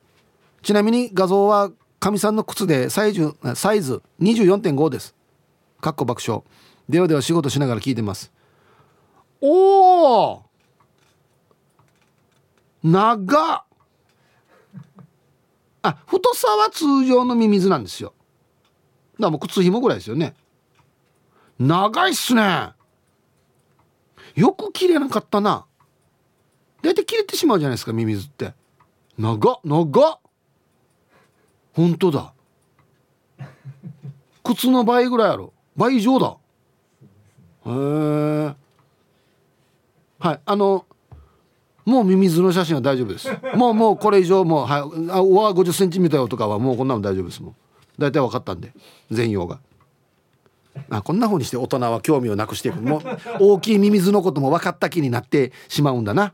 [0.62, 5.14] ちなみに画像はかみさんの靴でサイズサイズ24.5です。
[5.80, 6.42] かっこ爆笑。
[6.88, 8.30] ではでは仕事しながら聞いてます。
[9.41, 10.43] おお
[12.82, 13.64] 長っ。
[15.82, 18.14] あ太さは通常のミミズなんですよ。
[19.14, 20.34] だからもう靴紐ぐらいですよね。
[21.59, 22.70] 長いっすね。
[24.34, 25.66] よく切れなかったな。
[26.82, 28.55] 大体切れてしまうじゃないですかミミズって。
[29.18, 30.18] 長っ長っ。
[31.74, 32.32] 本当だ。
[34.43, 35.51] 靴の倍ぐらいある。
[35.76, 36.36] 倍以上だ。
[37.66, 38.55] へえ
[40.20, 40.86] はいあの
[41.86, 43.28] もうミミズの写真は大丈夫です。
[43.56, 47.56] もうもうこれ以上もうはいあ上50センチ見たよとかはもうこんなの大丈夫ですもん。
[47.98, 48.72] 大体分かったんで
[49.10, 49.60] 全容が。
[50.88, 52.80] あこんな風にして大人は興味をなくしていく。
[52.80, 53.02] もう
[53.40, 56.32] 大きいミミズのことも分かった気になってしまうんだな。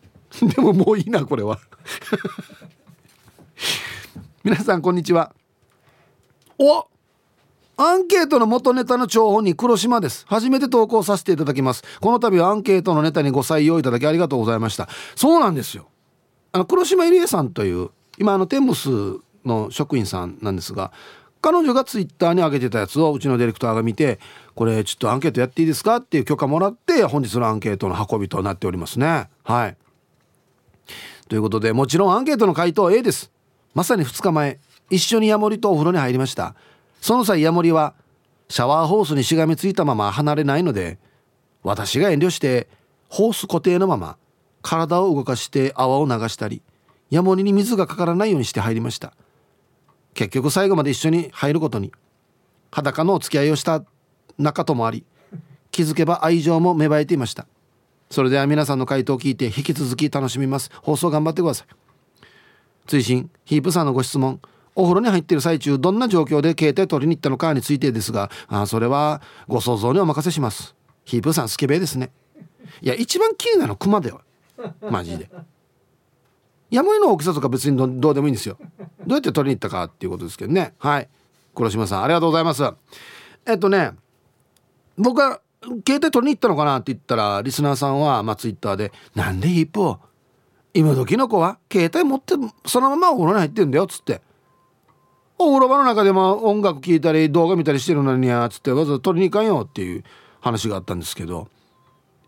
[0.42, 1.60] でももういいなこれは。
[4.42, 5.34] 皆さんこんにちは。
[6.58, 6.86] お
[7.80, 10.24] アンケートの元ネタの張本に黒島です。
[10.26, 11.84] 初めて投稿させていただきます。
[12.00, 14.88] この度はアンケートのネタにご採用いただきありがとうございました。
[15.14, 15.88] そうなんですよ。
[16.50, 18.88] あの黒島入江さんという今あのテンムス
[19.44, 20.90] の職員さんなんですが
[21.40, 24.18] 彼女がツイッターに上げてたやつをうちのディレクターが見て
[24.56, 29.28] これちょっとアンケートやっていいですかっていう許可もらって本日のアンケートの運びとなっておりますね。
[29.44, 29.76] はい。
[31.28, 33.30] ということでもちろんアンケートの回答 A です。
[33.74, 34.58] まさに2日前。
[34.90, 36.54] 一緒にヤモリとお風呂に入りました。
[37.00, 37.94] その際ヤモリは
[38.48, 40.98] シャワーホースにしがみついたまま離れないので
[41.62, 42.68] 私が遠慮して
[43.08, 44.16] ホース固定のまま
[44.62, 46.62] 体を動かして泡を流したり
[47.10, 49.14] ヤモリに水がかからないようにして入りました。
[50.14, 51.92] 結局最後まで一緒に入ることに
[52.70, 53.84] 裸のお付き合いをした
[54.36, 55.04] 仲ともあり
[55.70, 57.46] 気づけば愛情も芽生えていました。
[58.10, 60.70] それでは皆さんの回答を聞いて引き続き楽しみます。
[60.82, 61.66] 放送頑張ってください。
[62.86, 64.40] 追伸ヒープさんのご質問。
[64.78, 70.76] お風呂に入っている最中どんな状況で携帯取りに行ったのかについてですがあそれはご想像にお任せします。
[71.04, 72.12] ヒープさんスケベですね。
[72.80, 74.20] いや一番気になるのクマだよ
[74.88, 75.28] マジで。
[76.70, 78.56] ヤモリの大きさとか別にどうでもいいんですよ。
[78.78, 80.74] どうやって取りに行ったかっていうことですけどね。
[80.78, 81.08] はい。
[81.56, 82.62] 黒島さんありがとうございます。
[83.46, 83.90] えっとね
[84.96, 85.40] 僕は
[85.84, 89.98] 携帯取りに行ったのかなって言ったらリスナーさんはまあツイッターで「なんでヒープを？
[90.72, 94.27] 今時の子は携帯持ってそのままお風呂に入ってんだよ」っつって。
[95.38, 100.02] お風呂場の中でも音楽聴いたり動画見たりしてるのにやっつってわざわざ取りに行かんよっていう
[100.40, 101.48] 話があったんですけど。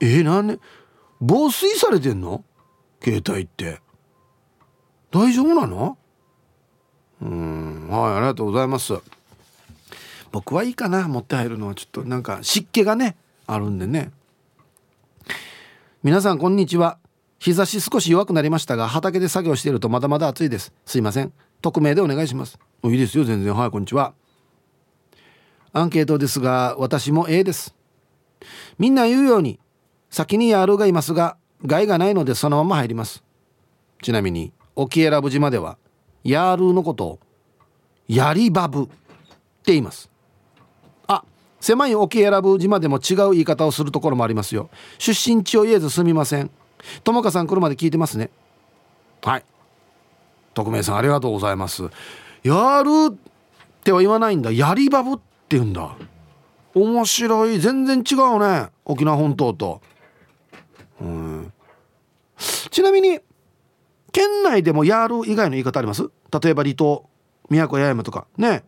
[0.00, 0.58] えー、なんで
[1.20, 2.44] 防水されてんの？
[3.02, 3.80] 携帯って。
[5.10, 5.98] 大丈夫なの？
[7.20, 8.94] うんはいありがとうございます。
[10.32, 11.74] 僕はいいかな持って入るのは。
[11.74, 14.12] ちょっとなんか湿気がねあるんでね。
[16.02, 16.98] 皆さんこんにちは。
[17.40, 20.72] 日差し少し弱くなりましたが畑で作業しているとまだまだ暑いです。
[20.86, 21.32] すいません。
[21.60, 22.58] 匿名でお願いします。
[22.84, 23.54] いいですよ全然。
[23.54, 24.14] はいこんにちは。
[25.72, 27.74] アンケートですが私も A です。
[28.78, 29.60] みんな言うように
[30.08, 33.22] 先にヤールがいますが害がないのでそのまま入ります。
[34.02, 35.76] ちなみに沖永良部島では
[36.24, 37.18] ヤールのことを
[38.08, 38.92] ヤリバブって
[39.66, 40.10] 言います。
[41.06, 41.24] あ
[41.60, 44.70] 狭い沖永良部島でも違う言い方をするところもありますよ。
[44.98, 46.50] 出身地を言えずすみません。
[47.04, 48.30] ともかさん来るまで聞いてますね。
[49.22, 49.44] はい。
[50.54, 51.84] 匿名さんありがとうございます。
[52.42, 53.16] やるっ
[53.82, 54.50] ては言わないんだ。
[54.50, 55.22] やりバブって
[55.56, 55.96] 言うんだ。
[56.74, 57.58] 面白い。
[57.58, 58.68] 全然違うね。
[58.84, 59.80] 沖縄本島と。
[61.00, 61.52] うん。
[62.70, 63.20] ちなみに
[64.12, 66.10] 県内でもやる以外の言い方あります？
[66.42, 67.08] 例えば離島
[67.48, 68.26] 宮古八重山とか。
[68.36, 68.64] ね。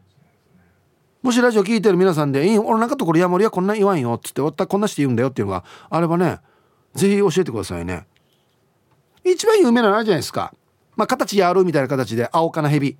[1.22, 6.40] もしラジオ聞いてる皆さんで「俺なんかところ山盛りはこんな言わんよ」っつって「わたこんなして言うんだよ」っていうのがあればね
[6.94, 8.08] ぜひ教えてくださいね。
[9.24, 10.52] 一番有名なのあるじゃないですか。
[11.02, 12.96] まあ形やるみたいな形で青かなヘビい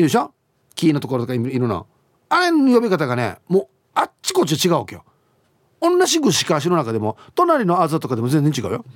[0.00, 0.32] るでしょ？
[0.74, 1.86] 木のところとかいるの。
[2.30, 5.04] あれの呼び方がねもうあっちこっち違うわけよ。
[5.82, 8.86] 同じ串か足の中でも隣のあざとかでも全然違うよ。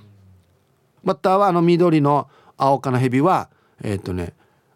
[1.05, 3.51] バッターはあの緑の青かなヘビは
[3.83, 4.33] えっ、ー、とね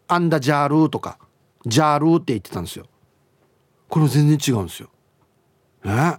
[0.09, 1.18] アンダジャールーとか
[1.64, 2.85] ジャールーって言ってたんですよ。
[3.89, 4.91] これ全然違うんですよ。
[5.85, 5.91] ね。
[5.91, 6.18] は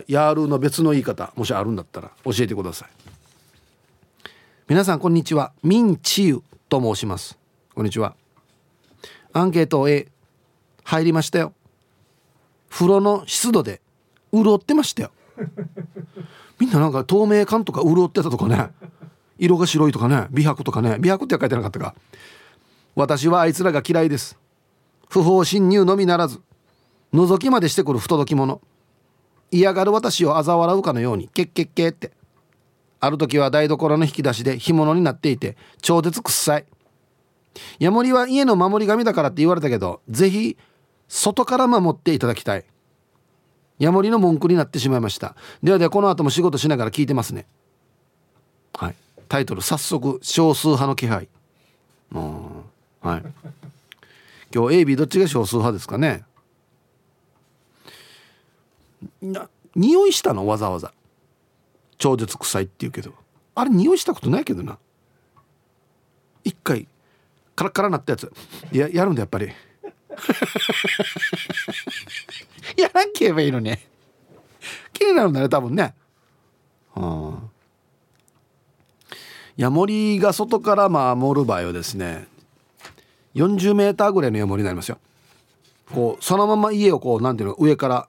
[0.00, 0.12] い。
[0.12, 2.88] ヤールーの別の言い方もしあるんだったら教えてください。
[4.68, 5.52] 皆さんこんにちは。
[5.62, 7.38] ミンチユと申します。
[7.72, 8.16] こんにちは。
[9.32, 10.08] アンケート A
[10.82, 11.52] 入りましたよ。
[12.68, 13.80] 風呂の湿度で
[14.32, 15.12] 潤ってましたよ。
[16.58, 18.70] みんななんか透明感とか潤ってたとかね。
[19.38, 20.26] 色が白いとかね。
[20.32, 20.96] 美白とかね。
[20.98, 21.94] 美白っては書いてなかったか。
[22.96, 24.36] 私はあいつらが嫌いです。
[25.08, 26.40] 不法侵入のみならず
[27.14, 28.60] 覗きまでしてくる不届き者。
[29.52, 32.10] 嫌がる私を嘲笑うかのように「けっけっけ」って。
[33.06, 36.64] ある時は台所の引き出しで干物になっていて超絶臭い。
[37.78, 40.58] ヤモリは家の守り神だからって言われたけどぜひ
[41.08, 42.64] 外から守っていただきたい。
[43.78, 45.36] ヤモリの文句になってしまいました。
[45.62, 47.46] ではではこの後も仕事しながら聞いてますね。
[48.74, 48.94] はい。
[49.28, 51.28] タイトル早速少数派の気配。
[52.12, 52.46] うん
[53.00, 53.22] はい。
[54.54, 56.24] 今日 AB どっちが少数派ですかね。
[59.20, 60.46] な匂いしたの？
[60.46, 60.92] わざわざ。
[61.98, 63.12] 超絶臭いって言うけど。
[63.54, 64.78] あれ匂いしたことないけどな。
[66.44, 66.86] 一回
[67.54, 68.32] カラッカラなったやつ。
[68.70, 69.46] ややるんだやっぱり。
[72.76, 73.86] やらんければいいのね
[74.92, 75.94] 気になるんだね多分ね。
[76.94, 77.50] うん。
[79.56, 82.26] ヤモリが外から守る場合はですね
[83.34, 84.98] 40メーターぐらいのヤモリになりますよ。
[85.92, 88.08] こうそのまま家をこうなんていうの上から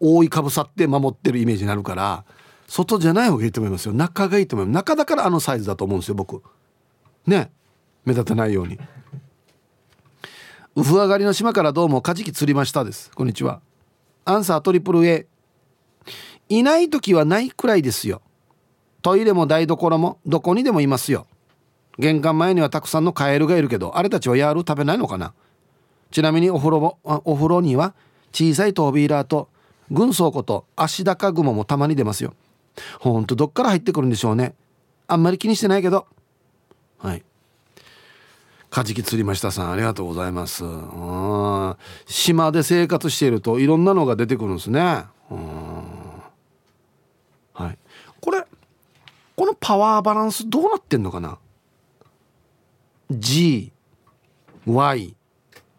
[0.00, 2.24] 覆いかぶさって守ってるイメージになるから
[2.68, 3.94] 外じゃない方がいいと思いますよ。
[3.94, 4.74] 中がいいと思います。
[4.74, 6.42] 中だからあのサイズだと思うんですよ僕。
[7.26, 7.50] ね。
[8.04, 8.78] 目立たないように。
[10.74, 13.10] ウフ上がりの島からどうもカジキ釣りましたです。
[13.12, 13.60] こんにちは。
[14.24, 15.26] アンサートリプル A
[16.48, 18.20] いない時はないくらいですよ。
[19.02, 21.26] トイレも台所もどこにでもいますよ。
[21.98, 25.32] 玄関前にはたくさんのカエルがいるけどあれたちはヤール食べないのかな。
[26.10, 27.94] ちなみにお風呂もお風呂には
[28.32, 29.48] 小さいトービーラーと
[29.90, 32.34] 軍曹こと足高雲もたまに出ますよ。
[33.00, 34.54] ほんとどっから入ってくるんでしょうね。
[35.08, 36.06] あんまり気にしてないけど。
[36.98, 37.22] はい。
[38.70, 40.64] カジキ釣りましたさんありがとうございます。
[40.64, 45.04] うん島で生活しているといろんなのが出てくるんですね。
[45.30, 45.38] うん
[47.54, 47.78] はい。
[48.20, 48.44] これ
[49.34, 51.38] このパワーバランスどうなってんのかな
[53.10, 53.72] ？G
[54.66, 55.14] Y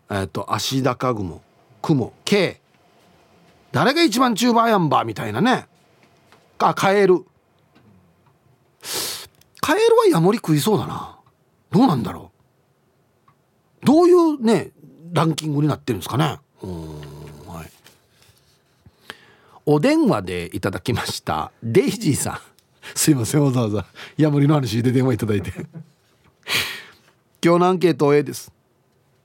[0.10, 1.42] えっと足高雲
[1.82, 2.62] 雲 K
[3.72, 5.68] 誰が一番中盤やんばみたいなね。
[6.60, 7.26] あカエル。
[9.62, 11.20] カエルはヤモリ食いそうだな。
[11.72, 12.32] どうなんだろ
[13.84, 13.86] う。
[13.86, 14.72] どういうね
[15.14, 16.40] ランキングになってるんですかね。
[16.64, 16.88] うん
[17.48, 17.72] はい。
[19.66, 22.40] お電話でいただきましたデイジーさん。
[22.96, 23.86] すいませんわざわざ
[24.18, 25.52] ヤモリの話で電話いただいて。
[27.44, 28.52] 今日のアンケート A です。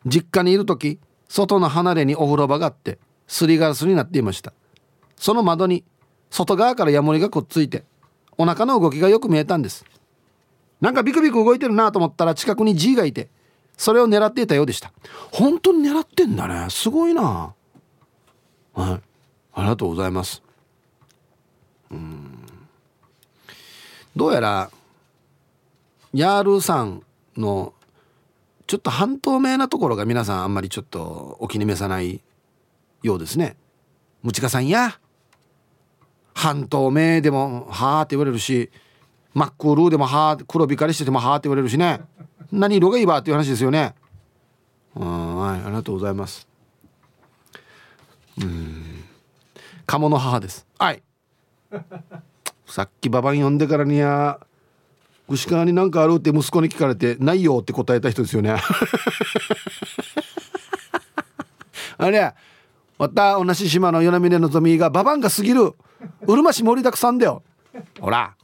[0.05, 4.53] 実家にいる時外の離れにお風呂場があってすりガラスになっていました。
[5.17, 5.85] その窓に
[6.33, 7.85] 外側からヤモリがくっついて
[8.39, 9.85] お腹の動きがよく見えたんです。
[10.81, 13.29] なんかビクビク動いてるなと思ったら近くに G がいて
[13.77, 14.93] それを狙っていたようでした。
[15.31, 16.71] 本当に狙ってんだね。
[16.71, 17.55] すごいな。
[18.73, 19.01] はい。
[19.55, 20.43] ありがとうございます。
[21.91, 22.47] うん。
[24.17, 24.71] どうやら
[26.15, 27.03] ヤールさん
[27.37, 27.75] の
[28.67, 32.23] ちょっと半透明なところが皆さんあんまりちょっとお気に召さない
[33.03, 33.57] ようですね。
[34.23, 34.99] ムチカさんや。
[36.35, 38.71] 半透明でもはあって言われるし
[39.35, 42.01] 真っ黒でもはあ黒光りしててもはあって言われるしね
[42.51, 43.95] 何色がいいばっていう話ですよね。
[44.95, 46.47] うんはいありがとうございます。
[48.41, 49.05] うん
[49.87, 50.67] 鴨の母です。
[50.79, 51.03] はい
[52.67, 54.39] さっきババン呼んでからにゃ
[55.29, 58.57] 牛川に何かあるって息子に聞かれて「ないよ」って答えた人ですよね
[61.99, 62.35] あれ
[62.99, 65.75] また同じ島の与那嶺のぞみがババンが過ぎる
[66.27, 67.43] うるま市盛りだくさんだよ。
[68.01, 68.35] ほら。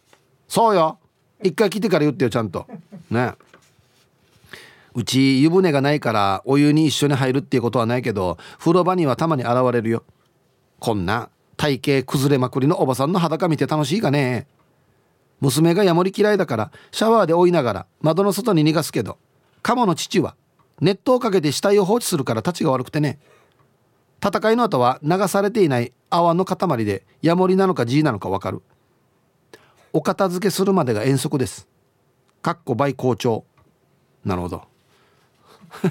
[0.49, 0.99] そうよ。
[1.43, 2.67] 一回来てから言ってよちゃんと。
[3.11, 3.35] ね。
[4.95, 10.03] うち湯船がないからお湯に一緒に入るっていうことはないけど風呂場にはたまに現れるよ。
[10.81, 14.47] こんな体型崩れまくりのおばさんの裸見て楽しいかね。
[15.41, 19.19] 娘がヤモリ嫌いだからシャワーで追いながら窓の外に逃がすけど
[19.63, 20.35] カモの父は
[20.81, 23.19] 熱湯をかけて死体を放置するから立ちが悪くてね。
[24.25, 28.63] 戦いの後は流されていない泡の塊でヤモリなのか G なのか分かる。
[29.93, 31.69] お片付けするまでが遠足です。
[32.43, 33.45] かっこ倍校長
[34.25, 34.63] なるほど。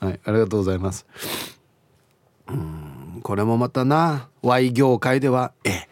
[0.00, 1.06] はいありがとうございます。
[2.48, 5.86] うんこれもまたな Y 業界ではえ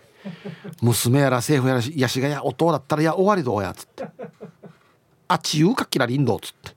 [0.80, 4.08] 娘やら政府やらしやしがやお父だったらや終わりどうやつって。
[5.28, 6.74] あっちゆうかきらりんどっつって。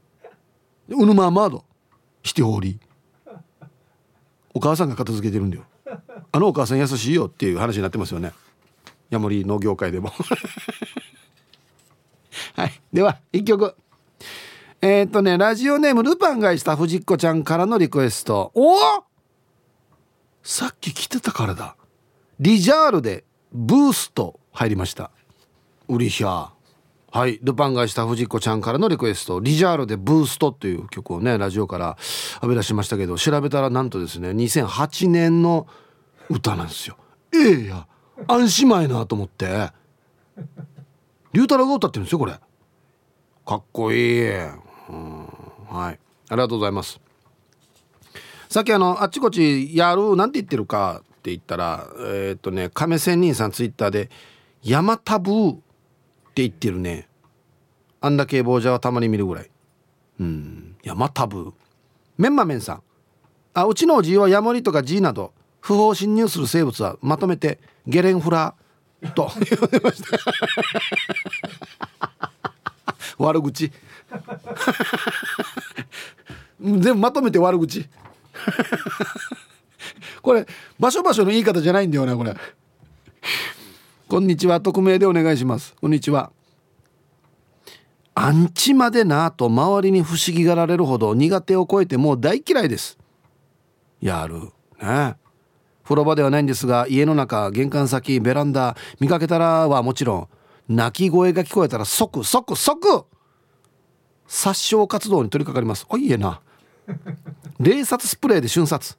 [0.89, 1.63] うぬままど。
[2.23, 2.79] してほり
[4.53, 5.63] お母さんが片付けてるんだよ。
[6.31, 8.33] あのお母さん優しいよっていう話になってますよね。
[9.09, 10.11] ヤモリ農業界でも。
[12.55, 12.81] はい。
[12.93, 13.75] では一曲。
[14.81, 18.51] えー、っとねラジオネームルパンがした藤子ちゃんからのリクエスト。
[18.55, 19.03] おお
[20.43, 21.75] さっき来てたからだ。
[22.39, 25.11] リジャールでブースト入りました。
[25.87, 26.49] ウリヒャ
[27.13, 27.39] はい。
[27.43, 31.97] ルパンがした藤子ちゃんからのリクエストリジャールでブーストという曲をねラジオから
[32.35, 35.67] 浴び出しましたけど調べたらなんとですね2008年の
[36.29, 36.95] 歌なんですよ。
[37.33, 37.87] ええや。
[38.27, 39.71] 安心前なと思って。
[41.33, 42.33] 龍太郎が歌ってるんですよこれ。
[43.45, 44.41] かっこいい、う
[44.93, 45.27] ん、
[45.69, 45.99] はい。
[46.29, 47.01] ありがとうございます。
[48.47, 54.09] さっきあのあっちこっちやるなんて言ってるかって言ったらえー、っとね亀仙人さんツイッターで
[54.63, 55.57] 「山タブー」
[56.41, 57.07] て言ってるね。
[57.99, 59.51] あんだけ坊者はたまに見るぐらい。
[60.19, 60.75] うん。
[60.83, 61.53] 山タブ
[62.17, 62.83] メンマメンさん。
[63.53, 70.17] あうちのおじいはヤモリとかジーなど不法侵入する生物はまとめてゲレンフラーと言われました。
[73.17, 73.71] 悪口。
[76.59, 77.87] 全部まとめて悪口。
[80.21, 80.47] これ
[80.79, 82.35] 場所場所の言い方じゃないんだよなこれ。
[84.11, 84.59] こんにちは。
[84.59, 85.73] 匿名でお願いします。
[85.79, 86.33] こんにちは。
[88.13, 92.97] アンチまでなと周りに不思議がられるほど苦手を超えてもう大嫌いです。
[94.01, 94.51] やる。
[94.81, 95.15] ね。
[95.85, 100.27] 風呂場ではないんですが家の中玄関先ベランダ見かけたらはもちろん
[100.67, 103.05] 泣き声が聞こえたら即即即
[104.27, 105.85] 殺傷活動に取り掛かります。
[105.87, 106.41] おいえな。
[107.61, 108.97] 冷殺スプレーで瞬殺。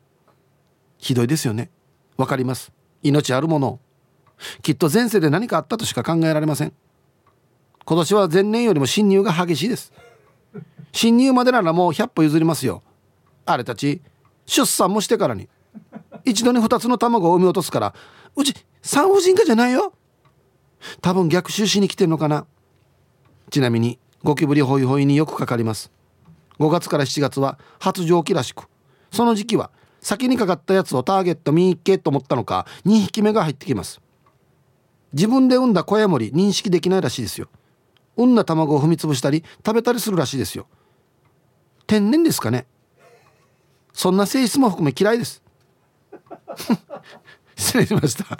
[0.96, 1.70] ひどいですよね。
[2.16, 2.72] わかります。
[3.02, 3.78] 命あるもの
[4.62, 6.72] きっと前世で何かあったとしか考えられません。
[7.84, 9.92] 今年は前年よりも侵入が激しいです。
[10.92, 12.82] 侵入までならもう100歩譲りますよ。
[13.46, 14.02] あれたち
[14.46, 15.48] 出産もしてからに。
[16.24, 17.94] 一度に2つの卵を産み落とすから。
[18.36, 19.92] うち産婦人科じゃないよ。
[21.00, 22.46] 多分逆襲しに来てるのかな。
[23.50, 25.90] ちなみにゴキブリホイホイによくかかります。
[26.58, 28.68] 5月から7月は発情期らしく。
[29.10, 29.70] その時期は
[30.00, 34.00] 先にかかったやつをターゲット見っけと思ったのか2匹目が入ってきます。
[35.12, 37.48] 自分で産んだ小屋森認識できないらしいですよ。
[38.16, 40.66] 産んだ卵を踏み潰したり食べたりするらしいですよ。
[41.86, 42.66] 天然ですかね。
[43.92, 45.42] そんな性質も含め嫌いです。
[47.56, 48.24] 失礼しました。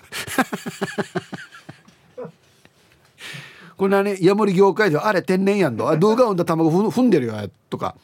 [3.77, 7.97] これはねヤモリ業界ではあれ天然やんとあドゥが産んだ卵踏んでるよとか。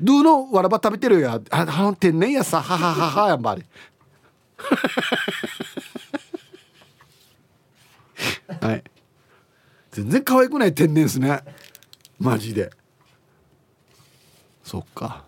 [0.00, 2.60] ドゥのわらば食べてるよああの天然やさ。
[2.60, 3.66] ははははやんばあれ。
[8.60, 8.84] はい。
[9.90, 11.40] 全然可愛くない天然ですね。
[12.18, 12.70] マジで。
[14.64, 15.24] そっか。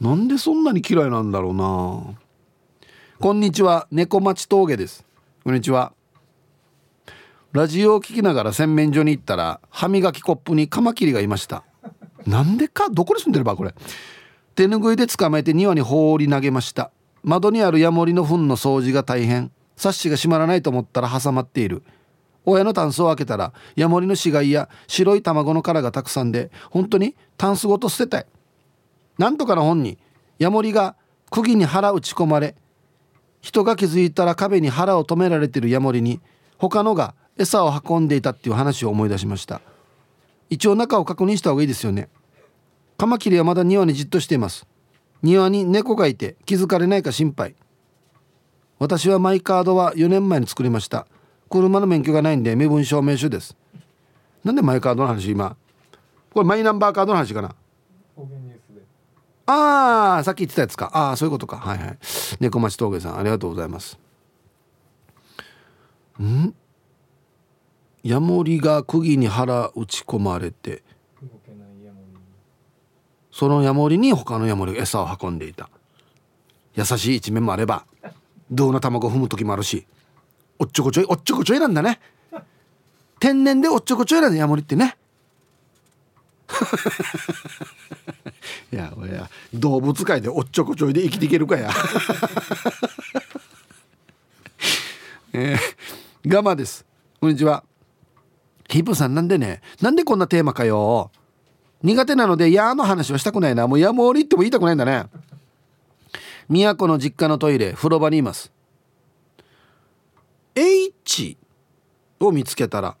[0.00, 2.18] なんでそんなに嫌いなんだろうな。
[3.20, 3.86] こんにちは。
[3.90, 5.04] 猫町峠です。
[5.44, 5.92] こんにちは。
[7.52, 11.64] ラジオを聞きながら洗面所に行ったら歯磨きコップにカマキリがいました。
[12.26, 12.88] なんでか？
[12.88, 13.74] どこに住んでるばこれ。
[14.54, 16.90] 手ぬぐいで捕まえて庭に放り投げました。
[17.22, 19.50] 窓にあるヤモリの糞の掃除が大変。
[19.76, 21.82] サッシが閉まらないと思ったら挟まっている。
[22.44, 28.26] 親のタンスを開けたらヤモリの死骸や白い卵の殻がたくさんで本当にタンスごと捨てたい。
[29.18, 29.98] なんとかの本に
[30.38, 30.96] ヤモリが
[31.30, 32.56] 釘に腹打ち込まれ
[33.40, 36.20] 人が気づいたら壁に腹を止められているヤモリに
[36.58, 39.60] 他のが餌を運んでいたっていう話を思い出しました。
[40.50, 42.08] 一応中を確認した方がいいですよね。
[42.98, 44.66] カマキリはまだ庭にじっとしています。
[45.22, 47.54] 庭に猫がいて気づかれないか心配。
[48.82, 51.06] 私はマイカードは4年前に作りました。
[51.48, 53.56] 車の免許がないんで身分証明書です。
[54.42, 55.56] なんでマイカードの話今？
[56.34, 57.54] これマイナンバーカードの話かな？
[59.46, 60.90] ああさっき言ってたやつか。
[60.92, 61.58] ああそういうことか。
[61.58, 61.98] はいはい。
[62.40, 64.00] 猫町峠さんありがとうございます。
[66.20, 66.52] ん？
[68.02, 70.82] ヤモリが釘に腹打ち込まれて
[73.30, 75.70] そのヤモリに他のヤモリが餌を運んでいた。
[76.74, 77.86] 優しい一面もあれば
[78.52, 79.86] 銅の卵踏む時もあるし
[80.58, 81.98] おっちょこちょいおっちょこちょいなんだね。
[83.18, 84.96] 天然でおっちょこちょいなんだヤモリってね。
[88.72, 91.70] い や俺や動物界でおっちょこちょいで生きていけるかや。
[95.32, 96.84] えー、ガマです。
[97.20, 97.64] こんにちは。
[98.68, 99.62] ヒプさんなんでね。
[99.80, 101.10] なんでこんなテーマかよ。
[101.82, 103.66] 苦手なので「や」の話はしたくないな。
[103.66, 105.06] もうやもりっても言いたくないんだね。
[106.52, 108.52] 都の実家のトイレ風呂場にいます。
[110.54, 111.38] H
[112.20, 112.96] を見つけたら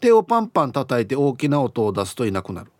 [0.00, 2.72] 手をパンパン叩いて大きな音を出すといなくなる。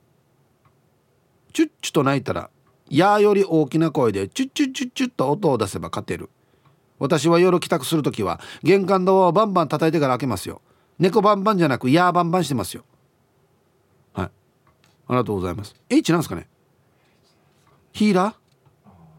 [1.52, 2.50] チュッチュと鳴いたら
[2.90, 6.30] 「や」より大きな声でチュッチュッチュッチュッと音を出せば勝てる。
[6.98, 10.60] 私は夜帰宅する時は玄関ドアをバンバン叩いてから開けますよ。
[10.98, 12.84] 猫バンバンじゃなくヤーバンバンしてますよ。
[14.12, 14.26] はい。
[14.26, 14.30] あ
[15.10, 15.74] りがとうございます。
[15.88, 16.48] H なんですかね？
[17.92, 18.41] ヒーラー？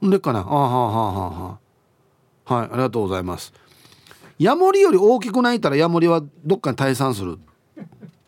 [0.09, 0.39] でかな？
[0.39, 1.59] あはあはあは
[2.45, 3.53] あはいありがとうございます。
[4.39, 7.39] ヤモリより大きく泣いたらヤモリはどっかに退散する？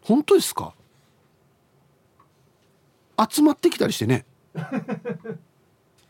[0.02, 0.74] 本当ですか？
[3.30, 4.26] 集まってきたりしてね。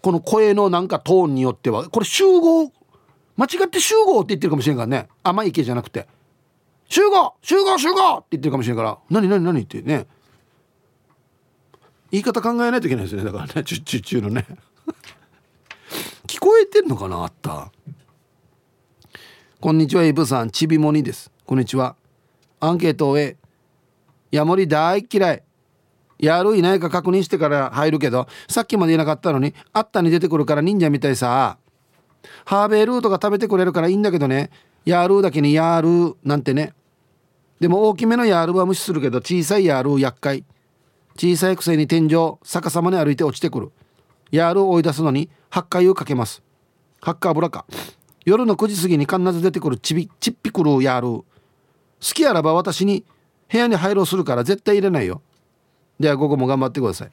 [0.02, 1.90] この声のなんかトーンによっては。
[1.90, 2.72] これ集合？
[3.38, 5.08] 間違って集合って言ってるかもしれんからね。
[5.24, 6.08] 甘い池じゃなくて。
[6.88, 7.34] 集合！
[7.42, 7.78] 集合！
[7.80, 8.18] 集合！
[8.18, 8.98] って言ってるかもしれんから。
[9.10, 9.62] 何何何？
[9.62, 10.06] ってね。
[12.12, 13.24] 言い方考えないといけないですね。
[13.24, 13.64] だからね。
[13.64, 14.46] チュッチュッチュのね。
[16.28, 17.72] 聞こえてんのかなあった？
[19.60, 20.50] こんにちはイブさん。
[20.50, 21.32] ちびもにです。
[21.46, 21.96] こんにちは。
[22.60, 23.38] アンケートをえ
[24.32, 25.44] ヤモリ大嫌い。
[26.18, 31.58] やるいないか確認してから入るけどさっきまでいなかったのにあったに出てくるから忍者みたいさ。
[32.46, 34.50] ハーベルーとか食べてくれるからいいんだけどね。
[34.84, 36.74] やるだけにやるなんてね。
[37.60, 40.44] でも大きめのヤールは無視するけど小さいヤール厄介。
[41.18, 43.72] 小さいくせに天井逆さまに歩いて落ちてくる。
[44.32, 46.44] ヤールを追い出すのに8回をかけます。
[47.02, 47.66] ハッカーブラか。
[48.26, 51.26] 夜の9時過ぎに必ず出てくるちびちっぴくるヤール好
[52.00, 53.06] きあらば私に
[53.52, 55.22] 部屋に入ろうするから絶対入れないよ。
[56.00, 57.12] では午後も頑張ってください。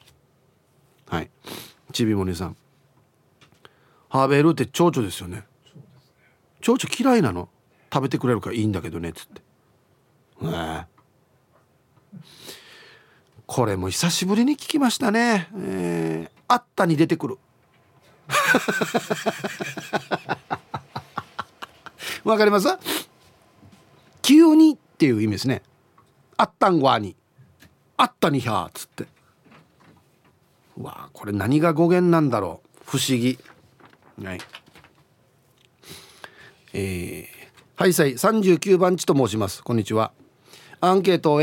[1.07, 1.29] はい。
[1.91, 2.57] ちびもにさん。
[4.09, 5.43] ハーベルって蝶々ですよね。
[6.61, 7.49] 蝶々嫌いなの？
[7.93, 9.41] 食べてくれるからいいんだけどねっつって。
[10.45, 10.87] ね
[13.45, 17.39] これも久しぶりに聞きましたね、えー、あったに出てくる。
[22.23, 22.67] わかります？
[24.21, 25.63] 急にっていう意味ですね。
[26.37, 27.15] あったんわに。
[27.97, 29.07] あったにひゃーっつって。
[30.77, 32.67] うわこれ何が語源なんだろう？
[32.85, 33.39] 不思議。
[34.23, 34.39] はい。
[36.73, 37.25] えー、
[37.81, 39.63] はいさい39番地と申します。
[39.63, 40.11] こんにちは。
[40.81, 41.41] アンケートを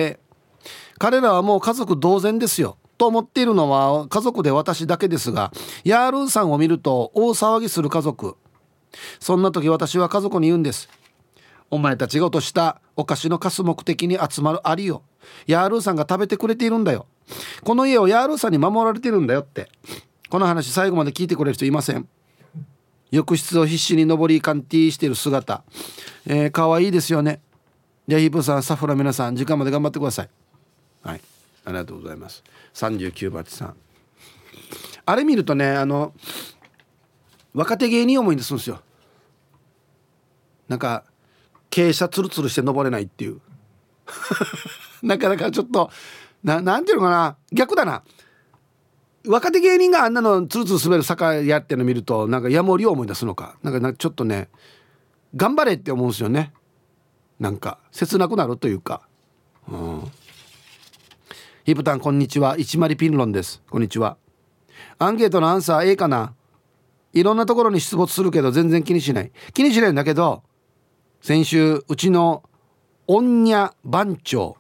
[0.99, 2.77] 彼らはもう家族同然ですよ。
[3.01, 5.53] と思っているのは家族で私だけですが
[5.85, 8.37] ヤールーさんを見ると大騒ぎする家族。
[9.21, 10.91] そんな時私は家族に言うんです。
[11.71, 15.03] お前たちが落としたお菓子の貸す目的に集まるアリよ。
[15.47, 17.07] ヤールーさんが食べてくれているんだよ。
[17.65, 19.71] この家をヤールーさんに守られてるんだよって。
[20.29, 22.07] この話最後まで聞いてくれる人いません。
[23.11, 25.65] 浴室を必死に上りカンティーしている姿。
[26.27, 27.41] えー、かわいいですよね。
[28.07, 30.29] じゃあヒープさんスタッフの皆さん時間まで頑張ってください。
[31.03, 31.30] はい。
[31.71, 32.43] ありがとうございます。
[32.75, 33.77] 39番さん。
[35.07, 36.13] あれ見るとねあの
[37.55, 38.81] 若手芸人思い出すんですよ。
[40.69, 41.05] なんか
[41.71, 43.41] 傾斜ツルツルして登れないっていう。
[45.03, 45.91] なかなかちょっと
[46.43, 47.37] ななんていうのかな。
[47.53, 48.03] 逆だな。
[49.27, 53.57] 若手芸人があんなのツルツル滑る坂やっての見るとなんかヤモリを思い出すのか。
[53.63, 54.49] なんかちょっとね
[55.37, 56.53] 頑張れって思うんですよね。
[57.39, 59.03] なんか切なくなるというか。
[59.69, 60.13] うん。
[61.65, 62.57] ヒプタンこんにちは。
[62.57, 63.63] 一丸ピンロンです。
[63.69, 64.17] こんにちは。
[64.99, 66.33] アンケートのアンサー A かな。
[67.13, 69.31] いろんなところに出没するけど全然気にしない。
[69.53, 70.43] 気にしないんだけど
[71.21, 72.43] 先週うちの
[73.09, 74.57] オンニャ番長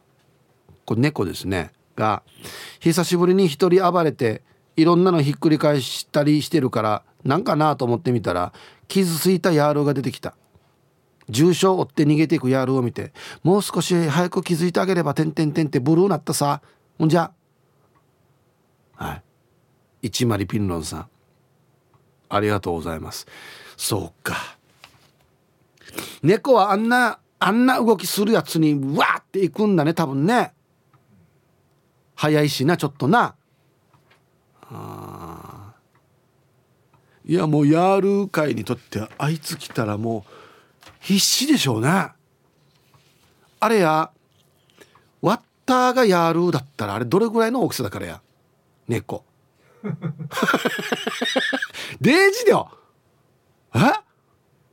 [0.84, 2.22] これ猫ですねが
[2.80, 4.42] 久しぶりに一人暴れて
[4.76, 8.53] いろんなのひっくり返したりしてるからなんかなと思ってみたら
[8.88, 10.34] 傷ついたヤールが出てきた。
[11.30, 16.61] 重傷を負って逃げていくヤールを見てもう少し早く気づいてあげればてんてんてんってブルーなったさ。
[17.01, 17.32] ほんじゃ。
[18.94, 19.22] はい。
[20.03, 21.09] 一丸ピンロンさん。
[22.28, 23.26] ありがとうございます。
[23.78, 24.59] そうか。
[26.22, 30.53] 猫はあんなあんな動きするやつにわーっていくんだね多分ね。
[32.16, 33.34] 早いしなちょっとな。
[34.70, 35.72] あ
[37.24, 40.32] いやもうヤール界にとってあいつ来たらもう
[41.01, 42.09] 必死でしょうね。
[43.59, 44.11] あれや
[45.71, 48.21] ターがやるだったらあれどれぐらいの大きさだからや？
[48.89, 49.25] 猫。
[52.01, 52.73] デージだよ。
[53.77, 53.79] え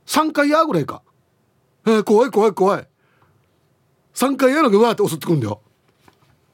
[0.06, 1.02] ？3回やぐらいか。
[1.86, 2.88] えー、怖い怖い怖い。
[4.14, 5.60] 3回やのがうわって襲ってくんだよ。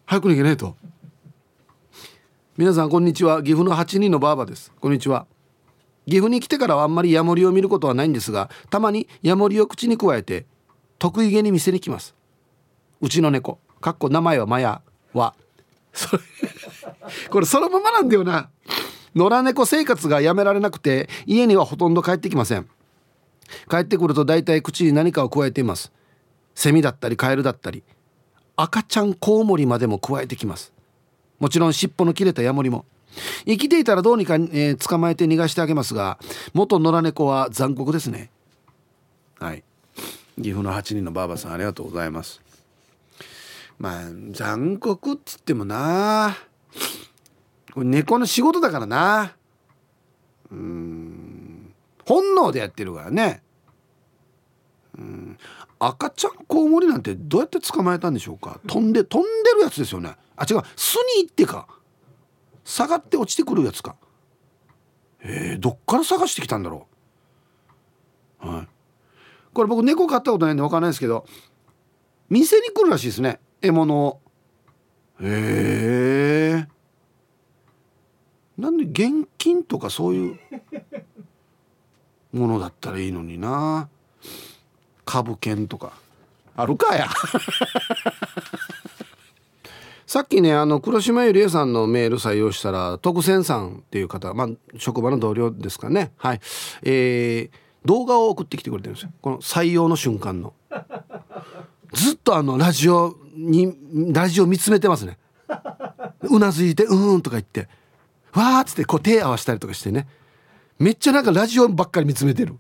[0.05, 0.77] 早く逃げないと。
[2.59, 3.43] 皆さんこんにちは。
[3.43, 4.71] 岐阜の8人のばあばです。
[4.79, 5.27] こんにちは。
[6.05, 10.45] 岐阜に来てからはあんまりヤモリを見ることはないんですがたまにヤモリを口にくわえて
[10.99, 12.15] 得意げに店に来ます。
[13.01, 13.59] うちの猫。
[13.85, 14.81] かっこ名前はマヤ
[15.13, 15.35] は。
[15.93, 16.23] それ
[17.29, 18.49] これそのままなんだよな。
[19.15, 22.67] 野良猫生活がやめられなくて家にはほとんど帰ってきません。
[23.69, 25.93] 帰ってくると大体口に何かを加えています。
[26.55, 27.83] セミだったりカエルだったり。
[28.57, 30.73] 赤ちゃんコウモリまでも加えてきます。
[31.39, 32.87] もちろん尻尾の切れたヤモリも。
[33.45, 36.19] 生きていたらどうにか、えー、捕まえて逃がしてあげますが
[36.55, 38.31] 元野良猫は残酷ですね。
[39.39, 39.63] はい。
[40.37, 42.44] 岐阜の8人のばあばさんありがとうございます。
[43.79, 46.37] まあ残酷っつってもな。
[47.73, 49.37] これ猫の仕事だからな。
[50.51, 51.75] うん。
[52.07, 53.43] 本能でやってるからね。
[54.97, 55.39] うん。
[55.79, 58.61] 赤ちゃんコウモリなんてどうやって捕まえたんでしょうか。
[58.67, 60.17] 飛んで飛んでるやつですよね。
[60.37, 60.63] あ違う。
[60.77, 61.67] 巣に行ってか。
[62.65, 63.97] 下がって落ちてくるやつか。
[65.21, 66.87] えー、どっから探してきたんだろ
[68.43, 68.49] う。
[68.49, 68.69] はい。
[69.53, 71.25] これ僕猫飼ったことないんで分かんないですけど
[72.29, 73.41] 店に来るらしいですね。
[73.61, 74.21] 獲物を。
[75.21, 76.69] へえ。
[78.59, 80.39] なんで現金とかそういう
[82.33, 83.89] ものだったらいいのにな。
[85.05, 85.93] 株券とか。
[86.57, 87.09] あるかや。
[90.07, 94.49] さっきねあの黒島ゆりえさんのメール採用したら徳仙さんっていう方まあ
[94.79, 96.13] 職場の同僚ですかね。
[96.17, 96.41] はい。
[96.83, 99.11] えー、動画を送ってきてくれてるんですよ。
[99.21, 100.53] この採用の瞬間の
[101.95, 103.77] ずっとあのラジオに
[104.13, 105.19] ラジオ見つめてますね。
[106.23, 107.69] うなずいて「うん」とか言って
[108.33, 110.07] 「わ」っつってこう手合わせたりとかしてね。
[110.79, 112.57] めっちゃなんかラジオばっかり見つめてる。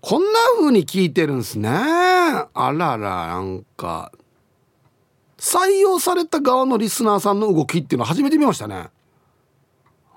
[0.00, 1.68] こんな風に聞いてるんすね。
[1.68, 4.12] あららなんか
[5.36, 8.90] 採用された側のリスナーさんの動きっていうのは初めて見ましたね。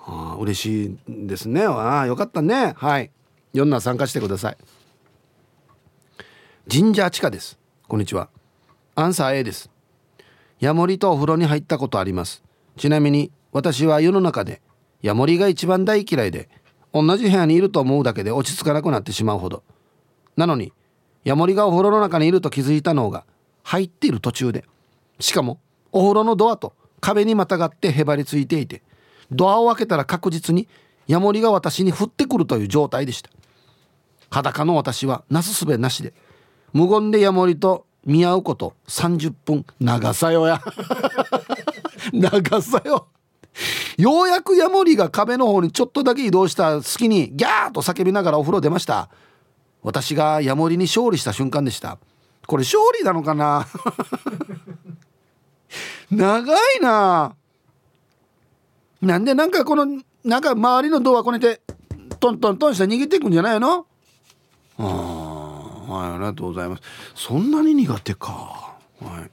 [0.05, 1.65] あ嬉しいですね。
[1.65, 2.73] あよかったね。
[2.77, 3.11] はい。
[3.53, 4.57] 4な参加してください。
[6.71, 7.59] ジンジャーチカです。
[7.89, 8.29] こんにちは。
[8.95, 9.69] アンサー A です。
[10.61, 12.43] ヤモリとお風呂に入ったことあります。
[12.77, 14.61] ちなみに私は世の中で
[15.01, 16.47] ヤモリが一番大嫌いで
[16.93, 19.63] 同じ部屋にいると思うだけで落ち着かなくなってしまうほど。
[20.37, 20.71] なのに
[21.25, 23.25] ヤモリがお風呂の中にいると気づいたのが
[23.63, 24.63] 入っている途中で
[25.19, 25.59] しかも
[25.91, 28.81] お風呂のドアと壁にまたがってへばりついていて
[29.29, 30.69] ドアを開けたら確実に
[31.07, 33.29] ヤモリが私に降ってくるという状態でした。
[34.29, 36.13] 裸の私はなすすべなしで
[36.73, 39.65] 無言でヤモリと見合うこと30分。
[39.79, 40.61] 長さよや。
[42.13, 43.07] 長さよ。
[43.97, 49.09] ようやくヤモリが壁の方にちょっとだけ移動した隙にギャーと叫びながらお風呂出ました。
[49.83, 51.97] 私がヤモリに勝利した瞬間でした。
[52.47, 53.67] これ勝利なのかな？
[56.09, 57.35] 長いな。
[59.01, 59.85] なんでなんかこの
[60.23, 61.61] なんか周りのドアこねて
[62.19, 63.85] トントントンして逃げていくんじゃないの？
[64.77, 65.20] ああ
[65.87, 66.83] はいありがとうございます。
[67.15, 68.77] そんなに苦手か。
[68.99, 69.31] はい。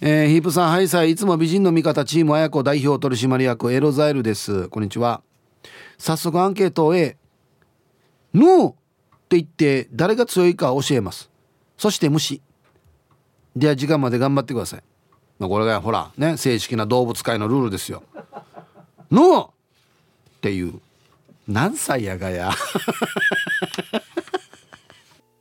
[0.00, 4.68] えー、ヒープさんハイサイいつも美人の味方チーム綾子代表取締役エロザイルです。
[4.68, 5.22] こんにちは。
[5.98, 7.16] 早速アンケートを A
[8.34, 8.74] ノーっ
[9.28, 11.30] て言って誰が強いか教えます。
[11.78, 12.42] そして無視。
[13.56, 14.82] では時間まで頑張ってください、
[15.38, 18.02] まあ、これがほらね正式な動物界のルールですよ。
[19.10, 19.50] ノーっ
[20.40, 20.80] ていう。
[21.46, 22.50] 何歳やがや。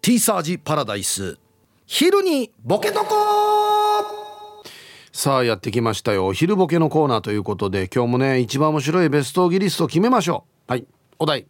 [0.03, 1.37] ティーサージパラダイス。
[1.85, 3.15] 昼にボケとこ
[5.13, 6.33] さあやってきましたよ。
[6.33, 10.71] 昼ボケのコーナーということで今日もね一番面白いベストギリスト決めましょう。
[10.73, 10.85] はい
[11.19, 11.47] お題。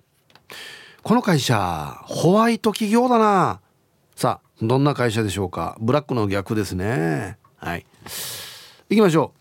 [1.01, 3.59] この会社ホワイト企業だな。
[4.15, 5.75] さあどんな会社でしょうか。
[5.79, 7.39] ブラックの逆ですね。
[7.55, 7.87] はい。
[8.91, 9.33] 行きましょ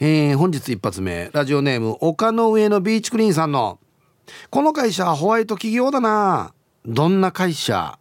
[0.00, 0.04] う。
[0.04, 1.30] えー、本日一発目。
[1.32, 3.78] ラジオネーム丘の上のビーチクリーンさんの。
[4.50, 6.52] この会社ホワイト企業だな。
[6.90, 7.98] どんな会社？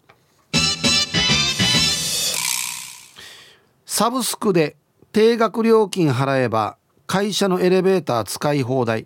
[3.85, 4.77] サブスクで
[5.11, 9.05] 定額料金払えば会社のエレベーター使い放題。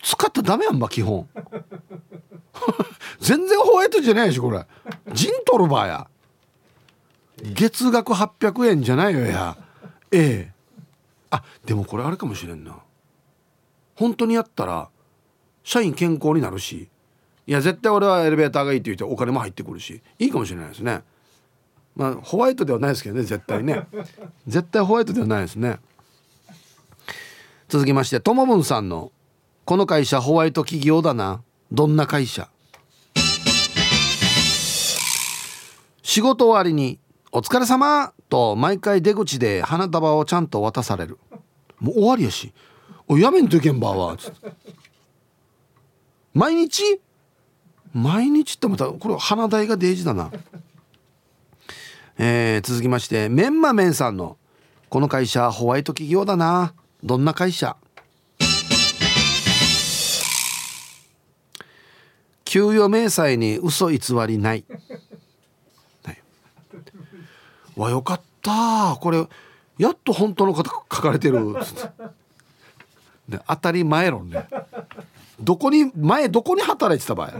[0.00, 1.28] 使ったらダメやんば基本。
[3.18, 4.64] 全然ホワイトじゃないしこれ。
[5.12, 6.08] ジントルバーや。
[7.42, 9.56] 月額800円じゃないよや。
[10.12, 10.52] ええ。
[11.30, 12.78] あでもこれあれかもしれんな。
[13.96, 14.88] 本当にやったら
[15.64, 16.88] 社員健康になるし。
[17.46, 21.02] いや絶対俺はエレベーターがいいって言ってお金も入ってくるしいいかもしれないですね。
[21.94, 23.86] まあホワイトではないですけどね絶対ね。
[24.46, 25.78] 絶対ホワイトではないですね。
[27.68, 29.12] 続きましてともぶんさんの
[29.64, 31.42] 「この会社ホワイト企業だな。
[31.70, 32.48] どんな会社?」
[36.02, 36.98] 仕事終わりに
[37.32, 38.12] 「お疲れ様。
[38.28, 41.18] と毎回出口で花束をちゃんと渡される。
[41.78, 42.52] もう終わりやし
[43.06, 44.52] 「おやめんといけんばわ」つって。
[46.34, 47.00] 毎日？
[47.94, 50.30] 毎日ってまたこれ花代が大事だな。
[52.18, 54.38] えー、続きましてメンマメンさんの
[54.88, 56.72] 「この会社ホワイト企業だな。
[57.02, 57.76] どんな会社?」
[62.44, 64.64] 給与明細に嘘偽りない。
[67.76, 68.96] わよかった。
[69.00, 69.26] これ
[69.78, 71.54] やっと本当のこと書かれてる。
[73.28, 74.48] ね、当たり前論ね。
[75.38, 77.32] どこに前どこに働いてた場合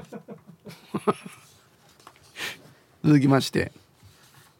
[3.06, 3.70] 続きまして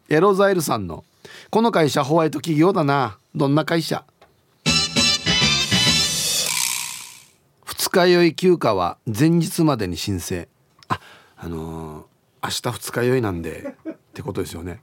[0.07, 1.03] エロザイルさんの
[1.51, 4.05] 「この会社ホワイト企業だなどんな会社?」
[7.65, 10.47] 二日酔い休暇は前日までに申請。
[10.87, 11.01] あ
[11.35, 14.81] あのー、明日二日酔いなんでってことですよね。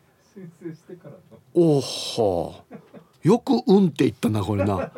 [1.55, 2.55] おほ
[3.23, 4.91] よく「うん」って言ったなこれな。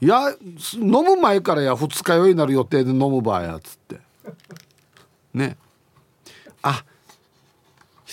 [0.00, 0.36] いや
[0.74, 4.00] 飲む前からや二日酔いになる予定で飲む場合やつって。
[5.34, 5.56] ね。
[6.62, 6.84] あ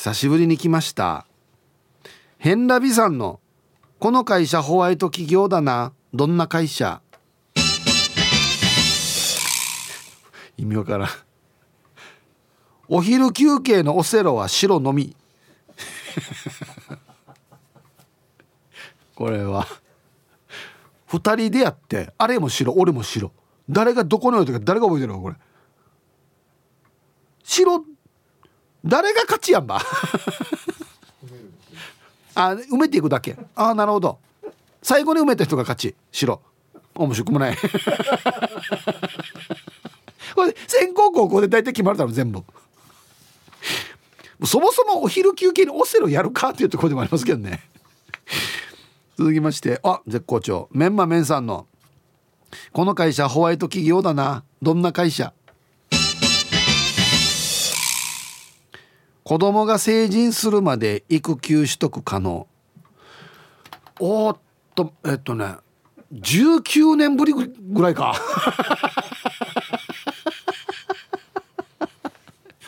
[0.04, 1.26] 久しぶりに来ました。
[2.38, 3.40] ヘンラビさんの
[4.00, 5.94] 「この会社ホワイト企業だな。
[6.14, 7.02] どんな会社？
[10.58, 11.08] 意味わからん。
[12.90, 15.16] お昼休憩のオセロは白のみ。
[19.16, 19.66] これは
[21.08, 23.32] 2人でやってあれも白俺も白。
[23.70, 25.38] 誰がどこに置いたか誰が覚えてるのこれ？
[27.46, 27.86] 白
[28.86, 29.80] 誰が勝ちやんば？
[32.36, 33.38] あ埋めていくだけ。
[33.56, 34.20] ああなるほど。
[34.82, 35.96] 最後に埋めた人が勝ち。
[36.12, 36.42] 白。
[36.96, 37.58] 面白くもない。
[40.36, 42.44] これ先行高校で大体決まるだろ全部。
[44.46, 47.62] そもそもお昼休憩にオセロやるかっていうところでもありますけどね。
[49.18, 49.80] 続きまして。
[49.84, 50.70] あ絶好調。
[50.72, 51.68] メンマメンさんの。
[52.72, 54.44] この会社ホワイト企業だな。
[54.62, 55.34] どんな会社？
[59.34, 62.46] 子供が成人するまで育休取得可能。
[64.00, 64.38] おっ
[64.76, 65.56] とえっとね
[66.14, 68.14] 19年ぶりぐらいか。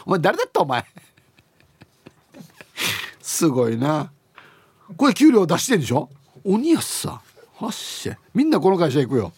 [0.07, 0.83] お前誰だったお前？
[3.21, 4.11] すごいな。
[4.97, 6.09] これ給料出してんでしょ？
[6.43, 7.21] 鬼やさ
[7.59, 9.33] はっしゃみんなこの会社行くよ。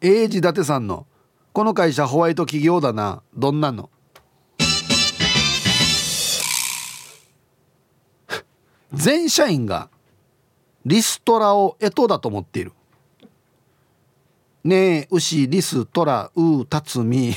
[0.00, 1.04] 英治伊達さんの
[1.52, 3.24] 「この会社ホワイト企業だな。
[3.34, 3.90] どんなの?」
[8.92, 9.88] 全社員が
[10.84, 12.72] リストラを干支だと思っている。
[14.64, 17.32] ねえ牛リストラウタツミ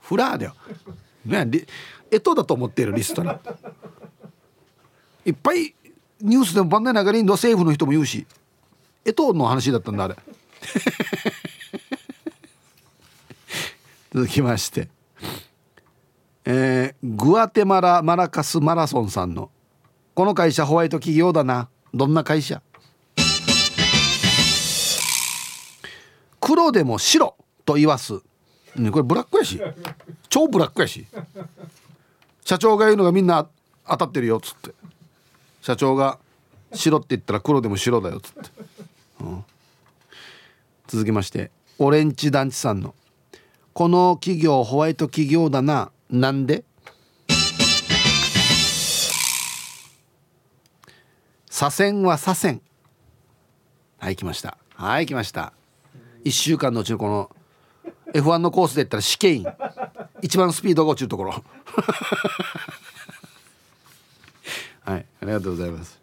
[0.00, 0.54] フラーだよ。
[1.24, 1.46] ね
[2.10, 3.40] 干支だと思っているリストラ。
[5.24, 5.74] いっぱい
[6.20, 8.26] ニュースでも番内流れにの政府の人も言うし
[9.04, 10.16] 干支の話だったんだあれ。
[14.12, 14.88] 続きまして。
[16.46, 19.50] えー、グアテマラマラカスマラソンさんの
[20.14, 21.68] 「この会社ホワイト企業だな。
[21.94, 22.60] どんな会社?」
[26.40, 28.20] 黒でも白と言わす、
[28.76, 29.60] ね、これブラックやし。
[30.28, 31.06] 超ブラックやし。
[32.44, 33.48] 社長が言うのがみんな
[33.88, 34.74] 当たってるよっつって。
[35.62, 36.18] 社長が
[36.74, 38.50] 白って言ったら黒でも白だよっつって、
[39.20, 39.44] うん、
[40.86, 42.94] 続きましてオレンジ団地さんの
[43.72, 45.90] 「この企業ホワイト企業だな。
[46.10, 46.64] なんで？
[51.50, 52.60] 左遷は左遷。
[53.98, 54.58] はい来ました。
[54.74, 55.52] はい来ました。
[56.24, 57.30] 1週間のうちのこの
[58.12, 59.46] F1 のコースで言ったら試験員。
[60.20, 61.32] 一番スピードが落ちるところ。
[64.82, 66.00] はいありがとうございます。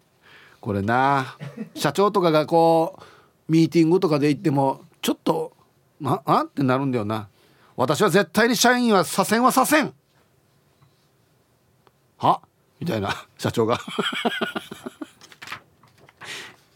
[0.60, 1.38] これな
[1.76, 5.54] 社長とかがこうミーティングとかで行ってもちょっと
[6.04, 7.28] ああってなるんだよな。
[7.76, 9.94] 私は絶対に社員は左遷はさせん。
[12.18, 12.42] は？
[12.80, 13.80] みたいな社長が。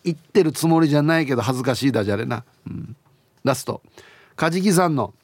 [0.03, 2.95] 言ってるつもりじゃないけど恥ずかしいだじゃれな、うん、
[3.43, 3.81] ラスト。
[4.35, 5.15] 梶木さんの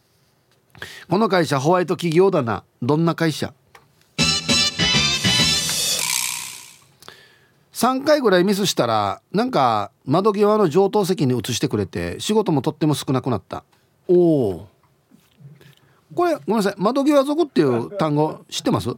[1.07, 2.63] 「この会社ホワイト企業だな。
[2.81, 3.53] どんな会社?」
[7.73, 13.63] 3回ぐらいミスしたらなんか窓際の上等席に移してくれて仕事もとっても少なくなった。
[14.07, 14.67] おお
[16.15, 16.75] これごめんなさい。
[16.77, 18.89] 窓際族っていう単語知ってます？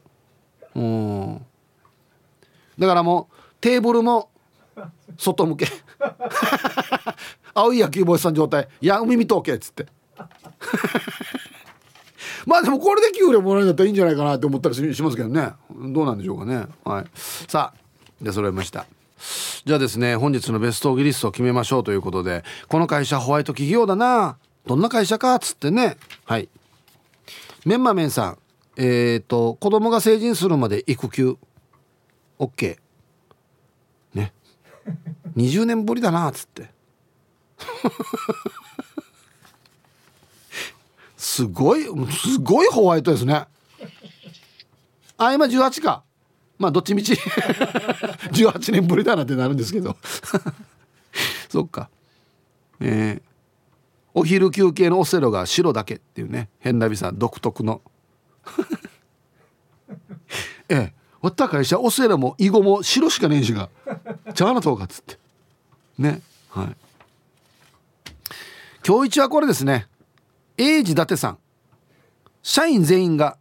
[0.76, 1.45] うん。
[2.80, 4.30] だからもうテーブルも
[5.18, 5.68] 外向け。
[7.53, 9.86] 青い野球帽子さん状態「いや海見とけ」っつって。
[12.45, 15.53] まあでもこれで給料もらえるんだったらいいんじゃないかなって思ったりしますけどね。
[15.72, 16.66] どうなんでしょうかね。
[16.84, 17.05] はい。
[17.14, 18.86] さあで揃えました。
[19.66, 24.38] じゃあですね本日のベストギリストを決めましょうということでこの会社ホワイト企業だな。
[24.66, 25.97] どんな会社かっつってね。
[26.26, 26.49] はい。
[27.66, 28.38] メンマメンさん。
[28.76, 31.38] えっ、ー、と子供が成人するまで育休。
[32.39, 32.78] OK
[34.14, 34.34] ね。
[35.36, 36.70] 20年ぶりだなっつって。
[41.18, 43.45] すごいすごいホワイトですね。
[45.18, 46.03] あ今18か。
[46.57, 47.14] まあどっちみち。
[48.34, 49.95] 18年ぶりだなってなるんですけど。
[51.49, 51.89] そっか。
[52.80, 53.33] えー、
[54.14, 57.82] お昼休憩のオセロが白だけっていうね変なびさん独特の。
[60.70, 63.70] ええわった会社オセロも囲碁も白しかねえしが
[64.34, 65.18] ちゃうなとうかっつって。
[65.97, 66.76] ねはい。
[68.86, 69.88] 今日一はこれですね。
[70.57, 71.38] 英治伊達さん。
[72.41, 73.38] 社員全員が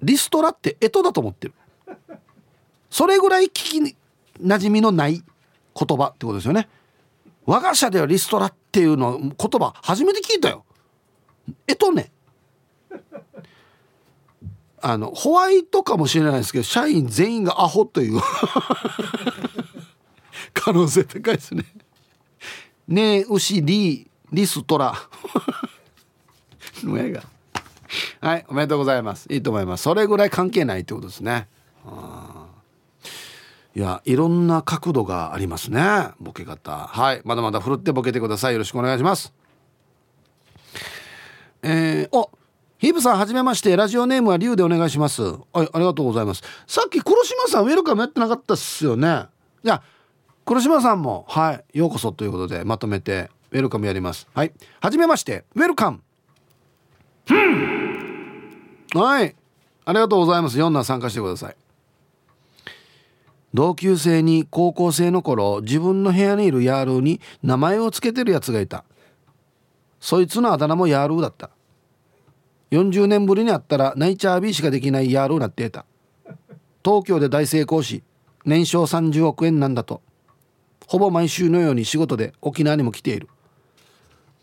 [0.00, 1.54] リストラって干支だと思ってる。
[2.90, 3.96] それぐらい聞き
[4.40, 6.68] なじみのない言葉ってことですよね。
[7.48, 10.66] 我が社ではリストラっていうの言葉初めて聞いたよ。
[11.66, 12.12] 干支ね。
[14.82, 18.20] あのホワイトかもしれないですけど社員全員がアホという。
[20.52, 21.64] 可能性高いですね。
[22.86, 24.94] ねえ牛リリストラ。
[26.84, 27.22] が
[28.20, 29.26] はいおめでとうございます。
[29.32, 29.84] いいと思います。
[29.84, 31.48] それぐらい関係ないってことですね。
[33.78, 36.72] いやいろんな角度がありますねボケ方。
[36.72, 37.22] はい。
[37.24, 38.54] まだまだふるってボケてください。
[38.54, 39.32] よろしくお願いします。
[41.62, 42.28] えー、お
[42.78, 43.76] ヒープさんはじめまして。
[43.76, 45.22] ラジオネームはリュウでお願いします。
[45.22, 45.38] はい
[45.72, 46.42] ありがとうございます。
[46.66, 49.26] さっき黒島さんウェルカムやってなかったっすよね。
[49.62, 49.82] じゃあ
[50.44, 54.26] 黒島さんもはいようこそということでまとめてウェルカムやります。
[54.34, 55.44] はいはじめまして。
[55.54, 56.00] ウェルカム。
[58.96, 59.36] はい。
[59.84, 60.58] ありがとうございます。
[60.58, 61.56] 4男参加してください
[63.54, 68.84] 同級生に高校生の頃自分の部屋にいるヤールーに名前を付けてるやつがいた。
[70.00, 71.50] そいつのあだ名もヤールーだった。
[72.70, 75.86] 40年ぶりに会ったらナイチャービーしかできないヤールーなっていた。
[76.84, 78.02] 東京で大成功し
[78.44, 80.02] 年商30億円なんだと。
[80.86, 83.28] ほぼ毎週のように仕事で沖縄にも来ている。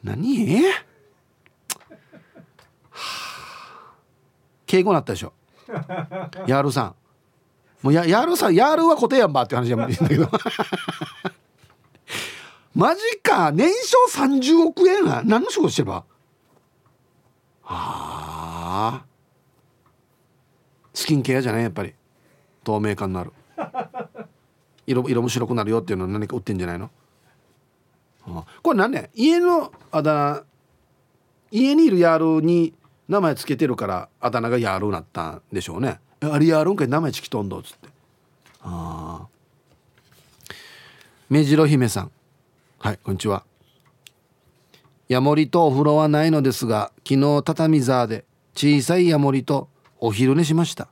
[0.03, 0.64] 何？
[0.64, 0.84] は
[2.91, 3.93] あ、
[4.66, 5.34] 敬語なったでしょ。
[6.47, 6.95] ヤールーさん。
[7.86, 10.27] もうやヤールさんヤールは固定やんばって話じゃんだけど
[12.73, 13.51] マジか。
[13.51, 16.03] 年商30億円は何の仕事してれば？
[17.61, 19.05] はあ。
[20.95, 21.93] スキンケアじゃないやっぱり。
[22.63, 23.33] 透明感のある。
[24.88, 26.89] 色色も白くなるよっていうの何か売ってんじゃないの、
[28.25, 30.43] はあ、これ何ね家のあだ
[31.51, 32.73] 名家にいるヤールに
[33.07, 37.89] 名前つけてるからあだ名がヤールになったんでしょうねあれヤールんかい名前ちきとんどっつって。
[38.61, 39.28] ああ
[41.30, 42.11] 目白姫さん。
[42.80, 43.43] はいこんにちは。
[45.07, 49.68] ヤモリとお風呂はないのですが昨日畳座で小さいヤモリと
[49.99, 50.88] お昼寝しました。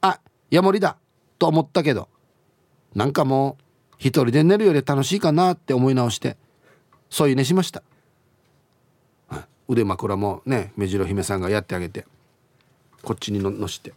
[0.00, 0.20] あ
[0.50, 0.96] ヤモリだ
[1.38, 2.08] と思ったけど
[2.94, 3.64] なんかもう
[3.98, 6.36] 一人で寝るより楽しいかなって思い直して
[7.10, 7.82] 添い寝しました。
[9.68, 12.06] 腕枕もね目白姫さんがやってあげて
[13.02, 13.92] こっちにののして。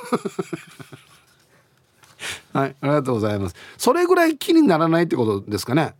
[2.52, 3.54] はいありがとうございます。
[3.78, 5.94] それぐらい気にならないってことですかね。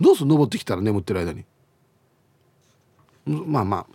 [0.00, 1.44] どうする登ってきたら眠ってる間に。
[3.26, 3.86] まあま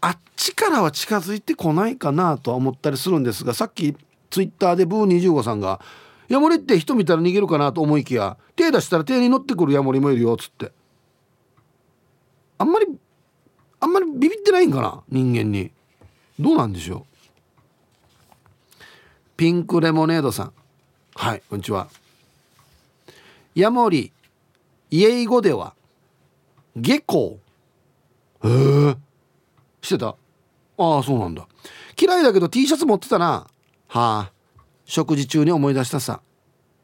[0.00, 3.94] ああっちからは近づいてこないかなとは思ったりするんですがさっき
[4.30, 5.80] ツイッターでブー25さんが
[6.28, 10.72] 「ヤモリって人見たら逃げるかなと思いきや手出したら手に乗ってくるヤモリもいるよ」っつって。
[12.58, 12.86] あんまり
[13.80, 15.70] あんまりビビってないんかな人間に。
[16.38, 17.07] どうなんでしょう。
[19.38, 20.52] ピンクレモネードさん。
[21.14, 21.86] はいこんにちは。
[23.54, 24.12] ヤモリ
[24.90, 25.74] 家語では
[26.74, 27.38] 下校
[28.42, 28.96] へえ
[29.80, 30.16] してた？
[30.76, 31.46] ああそうなんだ。
[31.96, 33.46] 嫌いだけど T シャツ持ってたな。
[33.86, 34.32] はあ。
[34.84, 36.20] 食事中に思い出したさ。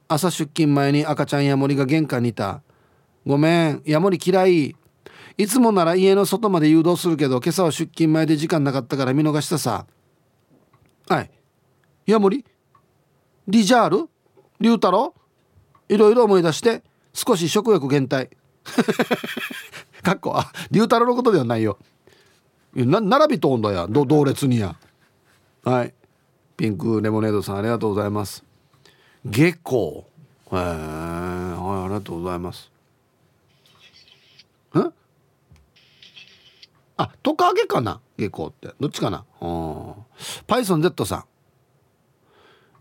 [0.06, 2.62] 朝出勤前に赤ちゃんヤモリが玄関にいた。
[3.26, 4.76] ごめんヤモリ嫌い。
[5.38, 9.86] いつもなら家の外まで誘導するけど今朝は出勤前で時間なかったから見逃したさ。
[11.08, 11.28] はい。
[12.06, 12.44] ヤモリ？
[13.48, 14.08] リジャール？
[14.60, 15.14] 龍太郎
[15.88, 16.82] いろいろ思い出して
[17.12, 18.30] 少し食欲減退。
[20.02, 21.78] かっこあ龍太郎のことではないよ。
[22.74, 24.76] な並びとんだや同列にや。
[25.64, 25.94] はい。
[26.56, 28.44] ピンクレモネードさんありがとうございます。
[29.24, 30.06] 下校
[30.52, 32.70] へえはいありがとうございます。
[34.76, 34.92] ん
[36.96, 38.00] あトカゲかな？
[38.18, 38.74] 下校って。
[38.78, 39.24] どっちかな？
[40.46, 41.24] パイソン Z さん。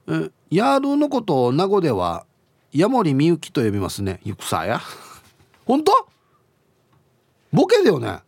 [0.07, 2.25] えヤールのことを名護では
[2.71, 4.81] ヤモリみゆきと呼びますねゆくさや。
[5.65, 5.91] 本当？
[7.51, 8.07] ボケだよね。
[8.07, 8.23] はい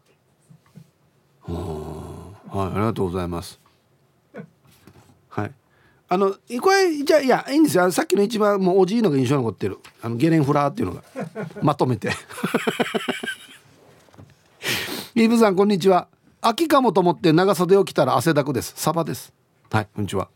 [2.57, 3.59] ありがとうございます。
[5.29, 5.51] はい。
[6.07, 7.91] あのこれじゃいやいいんですよ。
[7.91, 9.79] さっきの一番もうおじいのが印象残ってる。
[10.01, 11.03] あのゲレンフラーっていうのが。
[11.61, 12.11] まとめて。
[15.15, 16.07] イブさんこんにちは。
[16.41, 18.73] 秋かもと思って長袖を着たら汗だくです。
[18.77, 19.33] サバです。
[19.71, 20.29] はいこんにちは。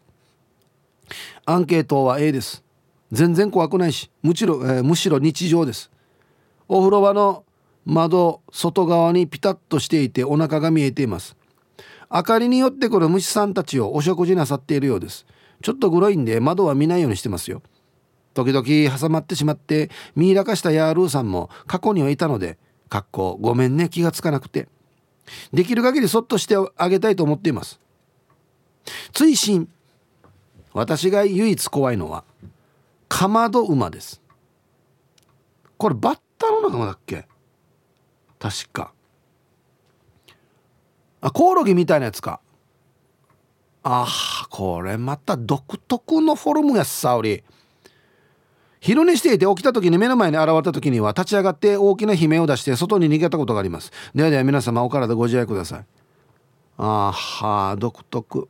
[1.46, 2.64] アンケートは A です。
[3.12, 5.92] 全然怖くないしむしろ、えー、むしろ日常です。
[6.68, 7.44] お風呂場の
[7.86, 11.36] 窓外側にピタッとしていてお腹が見えています。
[12.12, 15.26] 明かりによってくる虫さんたちをお食事なさっているようです。
[15.62, 17.62] ちょっとグロいんで窓は見ないようにしてますよ。
[18.34, 22.58] 時々挟まってしまってミイラ化したヤールーさんも過去にはいたので
[22.88, 24.68] かっこごめんね気がつかなくて。
[25.54, 27.80] できる限りそっとしてあげたいと思っています。
[29.14, 29.68] 追伸。
[30.80, 32.24] 私が唯一怖いのは
[33.08, 34.22] かまど馬です。
[35.78, 37.28] これバッタの仲間だっけ？
[38.40, 38.94] 確か。
[41.22, 42.40] あコオロギみたいなやつか。
[43.84, 44.08] あ
[44.50, 47.44] これまた独特のフォルムやっさおり。
[48.80, 53.92] 昼寝していて起きた時に目の前に現れた時には立ち上がって大きな悲鳴を出して外に逃げたことがあります。
[54.16, 55.86] ではでは皆様お体ご自愛ください。
[56.78, 58.48] あは独特。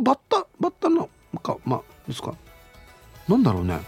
[0.00, 1.08] バッタバッタの
[1.42, 2.34] かまあですか？
[3.28, 3.80] なんだろうね。